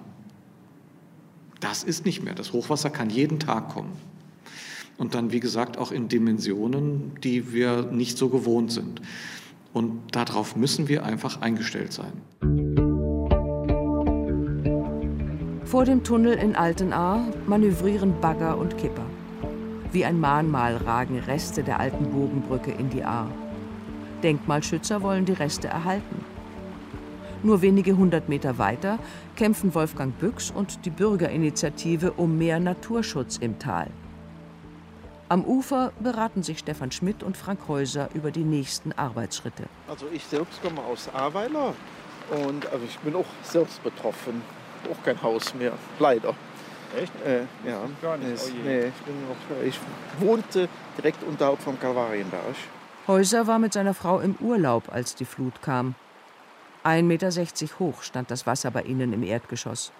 Das 1.59 1.83
ist 1.83 2.05
nicht 2.05 2.23
mehr. 2.23 2.35
Das 2.35 2.53
Hochwasser 2.53 2.89
kann 2.89 3.09
jeden 3.09 3.39
Tag 3.39 3.69
kommen 3.69 3.93
und 4.97 5.15
dann, 5.15 5.31
wie 5.31 5.39
gesagt, 5.39 5.77
auch 5.77 5.91
in 5.91 6.07
Dimensionen, 6.07 7.13
die 7.23 7.53
wir 7.53 7.83
nicht 7.83 8.17
so 8.17 8.29
gewohnt 8.29 8.71
sind. 8.71 9.01
Und 9.73 10.15
darauf 10.15 10.55
müssen 10.55 10.87
wir 10.87 11.03
einfach 11.03 11.41
eingestellt 11.41 11.91
sein. 11.91 12.13
Vor 15.65 15.83
dem 15.83 16.03
Tunnel 16.03 16.33
in 16.33 16.55
Altenahr 16.55 17.27
manövrieren 17.45 18.13
Bagger 18.21 18.57
und 18.57 18.77
Kipper. 18.77 19.05
Wie 19.95 20.03
ein 20.03 20.19
Mahnmal 20.19 20.75
ragen 20.75 21.19
Reste 21.19 21.63
der 21.63 21.79
alten 21.79 22.11
Bogenbrücke 22.11 22.69
in 22.69 22.89
die 22.89 23.05
Ahr. 23.05 23.31
Denkmalschützer 24.23 25.01
wollen 25.01 25.23
die 25.23 25.31
Reste 25.31 25.69
erhalten. 25.69 26.25
Nur 27.43 27.61
wenige 27.61 27.95
hundert 27.95 28.27
Meter 28.27 28.57
weiter 28.57 28.99
kämpfen 29.37 29.73
Wolfgang 29.73 30.13
Büchs 30.19 30.51
und 30.51 30.85
die 30.85 30.89
Bürgerinitiative 30.89 32.11
um 32.11 32.37
mehr 32.37 32.59
Naturschutz 32.59 33.37
im 33.37 33.57
Tal. 33.57 33.87
Am 35.29 35.45
Ufer 35.45 35.93
beraten 36.01 36.43
sich 36.43 36.59
Stefan 36.59 36.91
Schmidt 36.91 37.23
und 37.23 37.37
Frank 37.37 37.61
Häuser 37.69 38.09
über 38.13 38.31
die 38.31 38.43
nächsten 38.43 38.91
Arbeitsschritte. 38.91 39.63
Also 39.87 40.07
ich 40.11 40.25
selbst 40.25 40.61
komme 40.61 40.81
aus 40.81 41.07
Ahrweiler 41.13 41.73
und 42.45 42.65
also 42.65 42.83
ich 42.83 42.99
bin 42.99 43.15
auch 43.15 43.23
selbst 43.43 43.81
betroffen. 43.81 44.41
Auch 44.91 45.01
kein 45.05 45.21
Haus 45.21 45.55
mehr, 45.55 45.71
leider. 45.99 46.35
Echt? 47.01 47.11
Äh, 47.25 47.41
ja. 47.69 47.81
Gar 48.01 48.17
nicht. 48.17 48.31
Es- 48.31 48.49
Oh 48.51 48.53
nee, 48.63 48.85
ich, 48.87 48.93
bin 49.03 49.15
noch, 49.27 49.63
ich 49.63 49.79
wohnte 50.19 50.67
direkt 50.97 51.23
unterhalb 51.23 51.61
vom 51.61 51.79
Kalvarienberg. 51.79 52.41
Häuser 53.07 53.45
war 53.47 53.59
mit 53.59 53.73
seiner 53.73 53.93
Frau 53.93 54.19
im 54.19 54.35
Urlaub, 54.39 54.91
als 54.91 55.15
die 55.15 55.25
Flut 55.25 55.61
kam. 55.61 55.95
1,60 56.83 57.01
Meter 57.03 57.79
hoch 57.79 58.01
stand 58.03 58.31
das 58.31 58.45
Wasser 58.47 58.71
bei 58.71 58.83
ihnen 58.83 59.13
im 59.13 59.23
Erdgeschoss. 59.23 59.91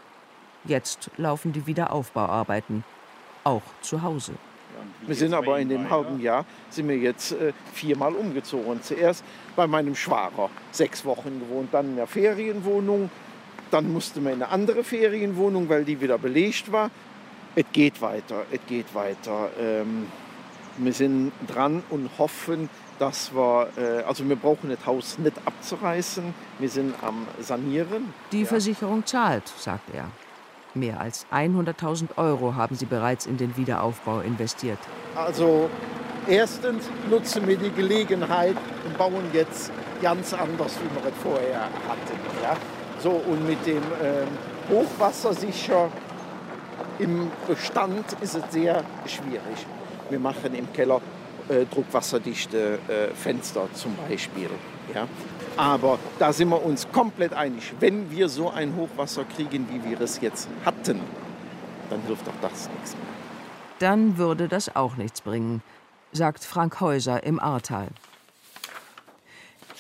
Jetzt 0.65 1.09
laufen 1.17 1.51
die 1.51 1.65
Wiederaufbauarbeiten. 1.67 2.83
Auch 3.43 3.61
zu 3.81 4.01
Hause. 4.01 4.33
Wir 5.05 5.15
sind 5.15 5.33
aber 5.33 5.59
in 5.59 5.69
dem 5.69 5.89
halben 5.89 6.19
Jahr 6.19 6.45
sind 6.69 6.87
wir 6.89 6.97
jetzt 6.97 7.31
äh, 7.33 7.53
viermal 7.73 8.13
umgezogen. 8.13 8.81
Zuerst 8.81 9.23
bei 9.55 9.67
meinem 9.67 9.95
Schwager 9.95 10.49
sechs 10.71 11.05
Wochen 11.05 11.39
gewohnt, 11.39 11.69
dann 11.73 11.89
in 11.91 11.95
der 11.95 12.07
Ferienwohnung. 12.07 13.09
Dann 13.75 13.91
mussten 13.91 14.23
wir 14.23 14.31
in 14.31 14.41
eine 14.41 14.53
andere 14.53 14.85
Ferienwohnung, 14.85 15.67
weil 15.67 15.83
die 15.83 15.99
wieder 15.99 16.17
belegt 16.17 16.71
war. 16.71 16.89
Es 17.55 17.65
geht 17.73 18.01
weiter, 18.01 18.45
es 18.49 18.61
geht 18.69 18.95
weiter. 18.95 19.49
Ähm, 19.59 20.07
wir 20.77 20.93
sind 20.93 21.33
dran 21.45 21.83
und 21.89 22.09
hoffen, 22.17 22.69
dass 22.99 23.35
wir, 23.35 23.67
äh, 23.75 24.03
also 24.03 24.29
wir 24.29 24.37
brauchen 24.37 24.69
das 24.69 24.85
Haus 24.85 25.17
nicht 25.19 25.35
abzureißen. 25.43 26.33
Wir 26.57 26.69
sind 26.69 26.95
am 27.01 27.27
Sanieren. 27.41 28.13
Die 28.31 28.45
Versicherung 28.45 29.05
zahlt, 29.05 29.45
sagt 29.57 29.93
er. 29.93 30.05
Mehr 30.73 31.01
als 31.01 31.25
100.000 31.29 32.17
Euro 32.17 32.55
haben 32.55 32.77
sie 32.77 32.85
bereits 32.85 33.25
in 33.25 33.35
den 33.35 33.57
Wiederaufbau 33.57 34.21
investiert. 34.21 34.79
Also 35.15 35.69
erstens 36.29 36.85
nutzen 37.09 37.45
wir 37.45 37.57
die 37.57 37.71
Gelegenheit 37.71 38.55
und 38.85 38.97
bauen 38.97 39.25
jetzt 39.33 39.69
ganz 40.01 40.33
anders, 40.33 40.77
wie 40.79 40.95
wir 40.95 41.11
es 41.11 41.17
vorher 41.21 41.63
hatten. 41.63 42.41
Ja? 42.41 42.55
So, 42.99 43.11
und 43.11 43.47
mit 43.47 43.65
dem 43.65 43.83
ähm, 44.01 44.27
Hochwassersicher 44.69 45.89
im 46.99 47.31
Bestand 47.47 48.05
ist 48.21 48.35
es 48.35 48.43
sehr 48.51 48.83
schwierig. 49.05 49.65
Wir 50.09 50.19
machen 50.19 50.55
im 50.55 50.71
Keller 50.71 51.01
äh, 51.49 51.65
druckwasserdichte 51.65 52.79
äh, 52.87 53.13
Fenster 53.13 53.67
zum 53.73 53.95
Beispiel. 54.07 54.49
Ja? 54.93 55.07
Aber 55.57 55.99
da 56.19 56.33
sind 56.33 56.49
wir 56.49 56.63
uns 56.63 56.87
komplett 56.91 57.33
einig. 57.33 57.73
Wenn 57.79 58.09
wir 58.11 58.29
so 58.29 58.49
ein 58.49 58.75
Hochwasser 58.75 59.25
kriegen, 59.25 59.67
wie 59.71 59.89
wir 59.89 60.01
es 60.01 60.21
jetzt 60.21 60.47
hatten, 60.65 60.99
dann 61.89 62.01
hilft 62.07 62.27
auch 62.27 62.41
das 62.41 62.69
nichts 62.69 62.93
mehr. 62.93 63.05
Dann 63.79 64.17
würde 64.17 64.47
das 64.47 64.75
auch 64.75 64.95
nichts 64.95 65.21
bringen, 65.21 65.61
sagt 66.11 66.43
Frank 66.43 66.79
Häuser 66.79 67.23
im 67.23 67.39
Ahrtal. 67.39 67.89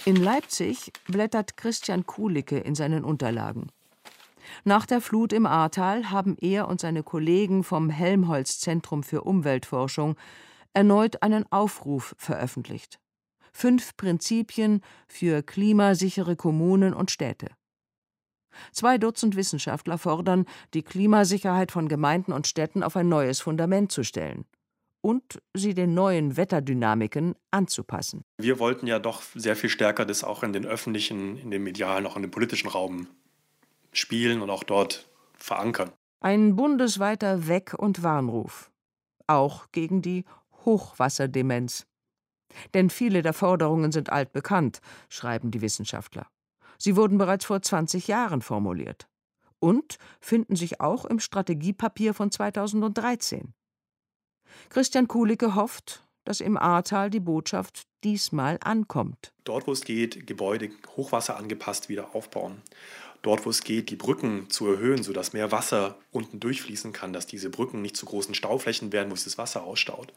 In 0.05 0.17
Leipzig 0.17 0.93
blättert 1.07 1.57
Christian 1.57 2.05
Kulicke 2.05 2.59
in 2.59 2.75
seinen 2.75 3.03
Unterlagen. 3.03 3.71
Nach 4.63 4.85
der 4.85 5.01
Flut 5.01 5.33
im 5.33 5.47
Ahrtal 5.47 6.11
haben 6.11 6.37
er 6.39 6.67
und 6.67 6.79
seine 6.79 7.01
Kollegen 7.01 7.63
vom 7.63 7.89
Helmholtz 7.89 8.59
Zentrum 8.59 9.01
für 9.01 9.23
Umweltforschung 9.23 10.15
erneut 10.75 11.23
einen 11.23 11.51
Aufruf 11.51 12.13
veröffentlicht. 12.19 12.99
Fünf 13.51 13.97
Prinzipien 13.97 14.81
für 15.07 15.41
klimasichere 15.41 16.35
Kommunen 16.35 16.93
und 16.93 17.09
Städte. 17.09 17.47
Zwei 18.71 18.99
Dutzend 18.99 19.35
Wissenschaftler 19.35 19.97
fordern, 19.97 20.45
die 20.75 20.83
Klimasicherheit 20.83 21.71
von 21.71 21.87
Gemeinden 21.87 22.31
und 22.31 22.45
Städten 22.45 22.83
auf 22.83 22.95
ein 22.95 23.09
neues 23.09 23.39
Fundament 23.39 23.91
zu 23.91 24.03
stellen 24.03 24.45
und 25.05 25.39
sie 25.53 25.75
den 25.75 25.93
neuen 25.93 26.35
Wetterdynamiken 26.35 27.35
anzupassen. 27.51 28.25
Wir 28.39 28.57
wollten 28.57 28.87
ja 28.87 28.97
doch 28.97 29.21
sehr 29.35 29.55
viel 29.55 29.69
stärker 29.69 30.03
das 30.03 30.23
auch 30.23 30.41
in 30.41 30.51
den 30.51 30.65
öffentlichen, 30.65 31.37
in 31.37 31.51
den 31.51 31.61
medialen, 31.61 32.07
auch 32.07 32.15
in 32.15 32.23
den 32.23 32.31
politischen 32.31 32.69
Raum 32.69 33.05
spielen 33.93 34.41
und 34.41 34.49
auch 34.49 34.63
dort 34.63 35.07
verankern. 35.37 35.91
Ein 36.21 36.55
bundesweiter 36.55 37.47
Weck- 37.47 37.75
und 37.75 38.01
Warnruf. 38.01 38.71
Auch 39.27 39.67
gegen 39.71 40.01
die 40.01 40.25
Hochwasserdemenz. 40.65 41.85
Denn 42.73 42.89
viele 42.89 43.21
der 43.21 43.33
Forderungen 43.33 43.91
sind 43.91 44.09
altbekannt, 44.09 44.79
schreiben 45.07 45.51
die 45.51 45.61
Wissenschaftler. 45.61 46.25
Sie 46.79 46.95
wurden 46.95 47.19
bereits 47.19 47.45
vor 47.45 47.61
20 47.61 48.07
Jahren 48.07 48.41
formuliert. 48.41 49.07
Und 49.59 49.99
finden 50.19 50.55
sich 50.55 50.81
auch 50.81 51.05
im 51.05 51.19
Strategiepapier 51.19 52.15
von 52.15 52.31
2013. 52.31 53.53
Christian 54.69 55.07
Kulicke 55.07 55.55
hofft, 55.55 56.03
dass 56.25 56.41
im 56.41 56.57
Ahrtal 56.57 57.09
die 57.09 57.19
Botschaft 57.19 57.83
diesmal 58.03 58.57
ankommt. 58.61 59.31
Dort, 59.43 59.67
wo 59.67 59.71
es 59.71 59.81
geht, 59.81 60.27
Gebäude 60.27 60.69
Hochwasser 60.95 61.37
angepasst 61.37 61.89
wieder 61.89 62.15
aufbauen. 62.15 62.61
Dort, 63.21 63.45
wo 63.45 63.49
es 63.49 63.63
geht, 63.63 63.89
die 63.89 63.95
Brücken 63.95 64.49
zu 64.49 64.67
erhöhen, 64.67 65.01
sodass 65.01 65.33
mehr 65.33 65.51
Wasser 65.51 65.97
unten 66.11 66.39
durchfließen 66.39 66.93
kann, 66.93 67.11
dass 67.11 67.25
diese 67.25 67.49
Brücken 67.49 67.81
nicht 67.81 67.97
zu 67.97 68.05
großen 68.05 68.35
Stauflächen 68.35 68.91
werden, 68.91 69.09
wo 69.09 69.15
sich 69.15 69.25
das 69.25 69.37
Wasser 69.39 69.63
ausstaut. 69.63 70.13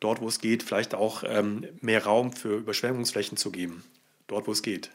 Dort, 0.00 0.20
wo 0.20 0.28
es 0.28 0.40
geht, 0.40 0.62
vielleicht 0.62 0.94
auch 0.94 1.22
ähm, 1.26 1.66
mehr 1.80 2.04
Raum 2.04 2.32
für 2.32 2.56
Überschwemmungsflächen 2.56 3.36
zu 3.36 3.52
geben. 3.52 3.84
Dort, 4.26 4.46
wo 4.46 4.52
es 4.52 4.62
geht. 4.62 4.90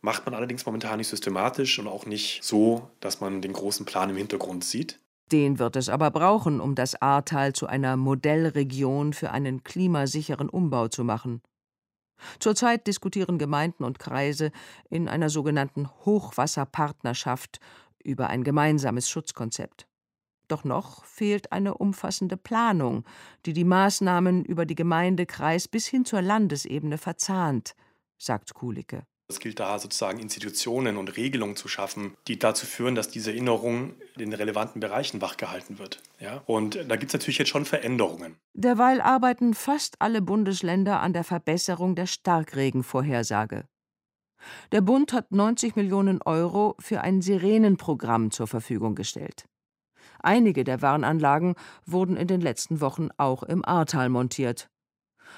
Macht 0.00 0.24
man 0.24 0.34
allerdings 0.34 0.66
momentan 0.66 0.98
nicht 0.98 1.08
systematisch 1.08 1.78
und 1.78 1.88
auch 1.88 2.06
nicht 2.06 2.42
so, 2.42 2.90
dass 3.00 3.20
man 3.20 3.42
den 3.42 3.52
großen 3.52 3.86
Plan 3.86 4.10
im 4.10 4.16
Hintergrund 4.16 4.64
sieht. 4.64 4.98
Den 5.32 5.58
wird 5.58 5.76
es 5.76 5.88
aber 5.88 6.10
brauchen, 6.10 6.60
um 6.60 6.74
das 6.74 7.00
Ahrtal 7.00 7.52
zu 7.52 7.66
einer 7.66 7.96
Modellregion 7.96 9.12
für 9.12 9.32
einen 9.32 9.64
klimasicheren 9.64 10.48
Umbau 10.48 10.88
zu 10.88 11.02
machen. 11.02 11.42
Zurzeit 12.38 12.86
diskutieren 12.86 13.38
Gemeinden 13.38 13.84
und 13.84 13.98
Kreise 13.98 14.50
in 14.88 15.08
einer 15.08 15.28
sogenannten 15.28 15.88
Hochwasserpartnerschaft 16.04 17.60
über 18.02 18.28
ein 18.28 18.44
gemeinsames 18.44 19.10
Schutzkonzept. 19.10 19.86
Doch 20.48 20.62
noch 20.62 21.04
fehlt 21.04 21.50
eine 21.50 21.74
umfassende 21.74 22.36
Planung, 22.36 23.04
die 23.44 23.52
die 23.52 23.64
Maßnahmen 23.64 24.44
über 24.44 24.64
die 24.64 24.76
Gemeinde, 24.76 25.26
Kreis 25.26 25.66
bis 25.66 25.86
hin 25.86 26.04
zur 26.04 26.22
Landesebene 26.22 26.98
verzahnt, 26.98 27.74
sagt 28.16 28.54
Kulicke. 28.54 29.06
Es 29.28 29.40
gilt 29.40 29.58
da 29.58 29.76
sozusagen 29.80 30.20
Institutionen 30.20 30.96
und 30.96 31.16
Regelungen 31.16 31.56
zu 31.56 31.66
schaffen, 31.66 32.16
die 32.28 32.38
dazu 32.38 32.64
führen, 32.64 32.94
dass 32.94 33.08
diese 33.08 33.32
Erinnerung 33.32 33.94
in 34.14 34.30
den 34.30 34.32
relevanten 34.32 34.80
Bereichen 34.80 35.20
wachgehalten 35.20 35.80
wird. 35.80 36.00
Ja? 36.20 36.42
Und 36.46 36.76
da 36.76 36.94
gibt 36.94 37.10
es 37.10 37.14
natürlich 37.14 37.38
jetzt 37.38 37.48
schon 37.48 37.64
Veränderungen. 37.64 38.36
Derweil 38.54 39.00
arbeiten 39.00 39.54
fast 39.54 40.00
alle 40.00 40.22
Bundesländer 40.22 41.00
an 41.00 41.12
der 41.12 41.24
Verbesserung 41.24 41.96
der 41.96 42.06
Starkregenvorhersage. 42.06 43.64
Der 44.70 44.80
Bund 44.80 45.12
hat 45.12 45.32
90 45.32 45.74
Millionen 45.74 46.22
Euro 46.22 46.76
für 46.78 47.00
ein 47.00 47.20
Sirenenprogramm 47.20 48.30
zur 48.30 48.46
Verfügung 48.46 48.94
gestellt. 48.94 49.48
Einige 50.20 50.62
der 50.62 50.82
Warnanlagen 50.82 51.56
wurden 51.84 52.16
in 52.16 52.28
den 52.28 52.40
letzten 52.40 52.80
Wochen 52.80 53.08
auch 53.16 53.42
im 53.42 53.64
Ahrtal 53.64 54.08
montiert. 54.08 54.68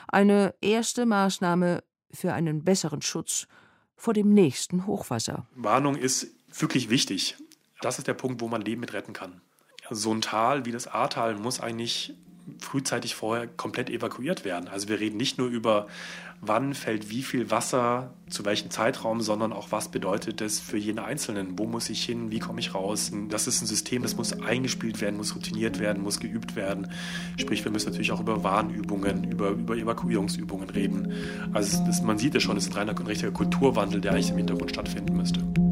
Eine 0.09 0.55
erste 0.61 1.07
Maßnahme 1.07 1.83
für 2.11 2.35
einen 2.35 2.64
besseren 2.64 3.01
Schutz 3.01 3.46
vor 3.98 4.14
dem 4.14 4.32
nächsten 4.32 4.87
Hochwasser. 4.87 5.46
Warnung 5.54 5.96
ist 5.96 6.28
wirklich 6.58 6.88
wichtig. 6.88 7.37
Das 7.82 7.98
ist 7.98 8.06
der 8.06 8.14
Punkt, 8.14 8.40
wo 8.40 8.48
man 8.48 8.62
Leben 8.62 8.80
mit 8.80 8.94
retten 8.94 9.12
kann. 9.12 9.40
So 9.90 10.14
ein 10.14 10.20
Tal 10.20 10.64
wie 10.64 10.72
das 10.72 10.87
Ahrtal 10.87 11.34
muss 11.34 11.61
eigentlich 11.61 12.14
frühzeitig 12.58 13.14
vorher 13.14 13.46
komplett 13.46 13.90
evakuiert 13.90 14.44
werden. 14.44 14.68
Also 14.68 14.88
wir 14.88 15.00
reden 15.00 15.16
nicht 15.16 15.38
nur 15.38 15.48
über, 15.48 15.87
wann 16.40 16.74
fällt 16.74 17.11
wie 17.11 17.22
viel 17.22 17.50
Wasser 17.50 18.12
zu 18.28 18.44
welchem 18.44 18.70
Zeitraum, 18.70 19.20
sondern 19.20 19.52
auch, 19.52 19.72
was 19.72 19.88
bedeutet 19.88 20.40
das 20.40 20.61
für 20.61 20.76
jeden 20.76 20.98
Einzelnen? 20.98 21.58
Wo 21.58 21.66
muss 21.66 21.90
ich 21.90 22.04
hin? 22.04 22.30
Wie 22.30 22.38
komme 22.38 22.61
ich 22.61 22.74
raus? 22.74 23.12
Das 23.28 23.46
ist 23.46 23.62
ein 23.62 23.66
System, 23.66 24.02
das 24.02 24.16
muss 24.16 24.32
eingespielt 24.32 25.00
werden, 25.00 25.16
muss 25.16 25.34
routiniert 25.34 25.78
werden, 25.78 26.02
muss 26.02 26.20
geübt 26.20 26.56
werden. 26.56 26.90
Sprich, 27.38 27.64
wir 27.64 27.72
müssen 27.72 27.90
natürlich 27.90 28.12
auch 28.12 28.20
über 28.20 28.44
Warnübungen, 28.44 29.24
über, 29.30 29.50
über 29.50 29.76
Evakuierungsübungen 29.76 30.70
reden. 30.70 31.12
Also 31.52 31.84
das, 31.84 32.02
man 32.02 32.18
sieht 32.18 32.34
ja 32.34 32.40
schon, 32.40 32.56
es 32.56 32.66
ist 32.66 32.72
ein 32.72 32.78
reiner, 32.78 32.98
ein 32.98 33.06
richtiger 33.06 33.32
Kulturwandel, 33.32 34.00
der 34.00 34.12
eigentlich 34.12 34.30
im 34.30 34.37
Hintergrund 34.37 34.70
stattfinden 34.70 35.16
müsste. 35.16 35.67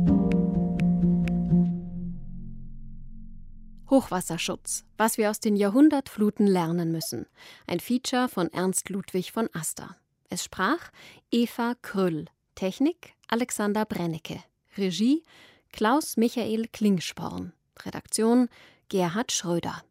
Hochwasserschutz, 3.88 4.85
was 4.96 5.16
wir 5.16 5.31
aus 5.31 5.40
den 5.40 5.57
Jahrhundertfluten 5.57 6.46
lernen 6.46 6.90
müssen. 6.90 7.27
Ein 7.66 7.81
Feature 7.81 8.29
von 8.29 8.53
Ernst 8.53 8.88
Ludwig 8.88 9.33
von 9.33 9.49
Aster. 9.53 9.96
Es 10.29 10.44
sprach 10.44 10.90
Eva 11.31 11.75
Kröll, 11.83 12.27
Technik 12.55 13.14
Alexander 13.29 13.85
Brennecke, 13.85 14.42
Regie 14.77 15.22
Klaus 15.72 16.16
Michael 16.16 16.66
Klingsporn, 16.68 17.53
Redaktion 17.85 18.49
Gerhard 18.88 19.31
Schröder. 19.31 19.83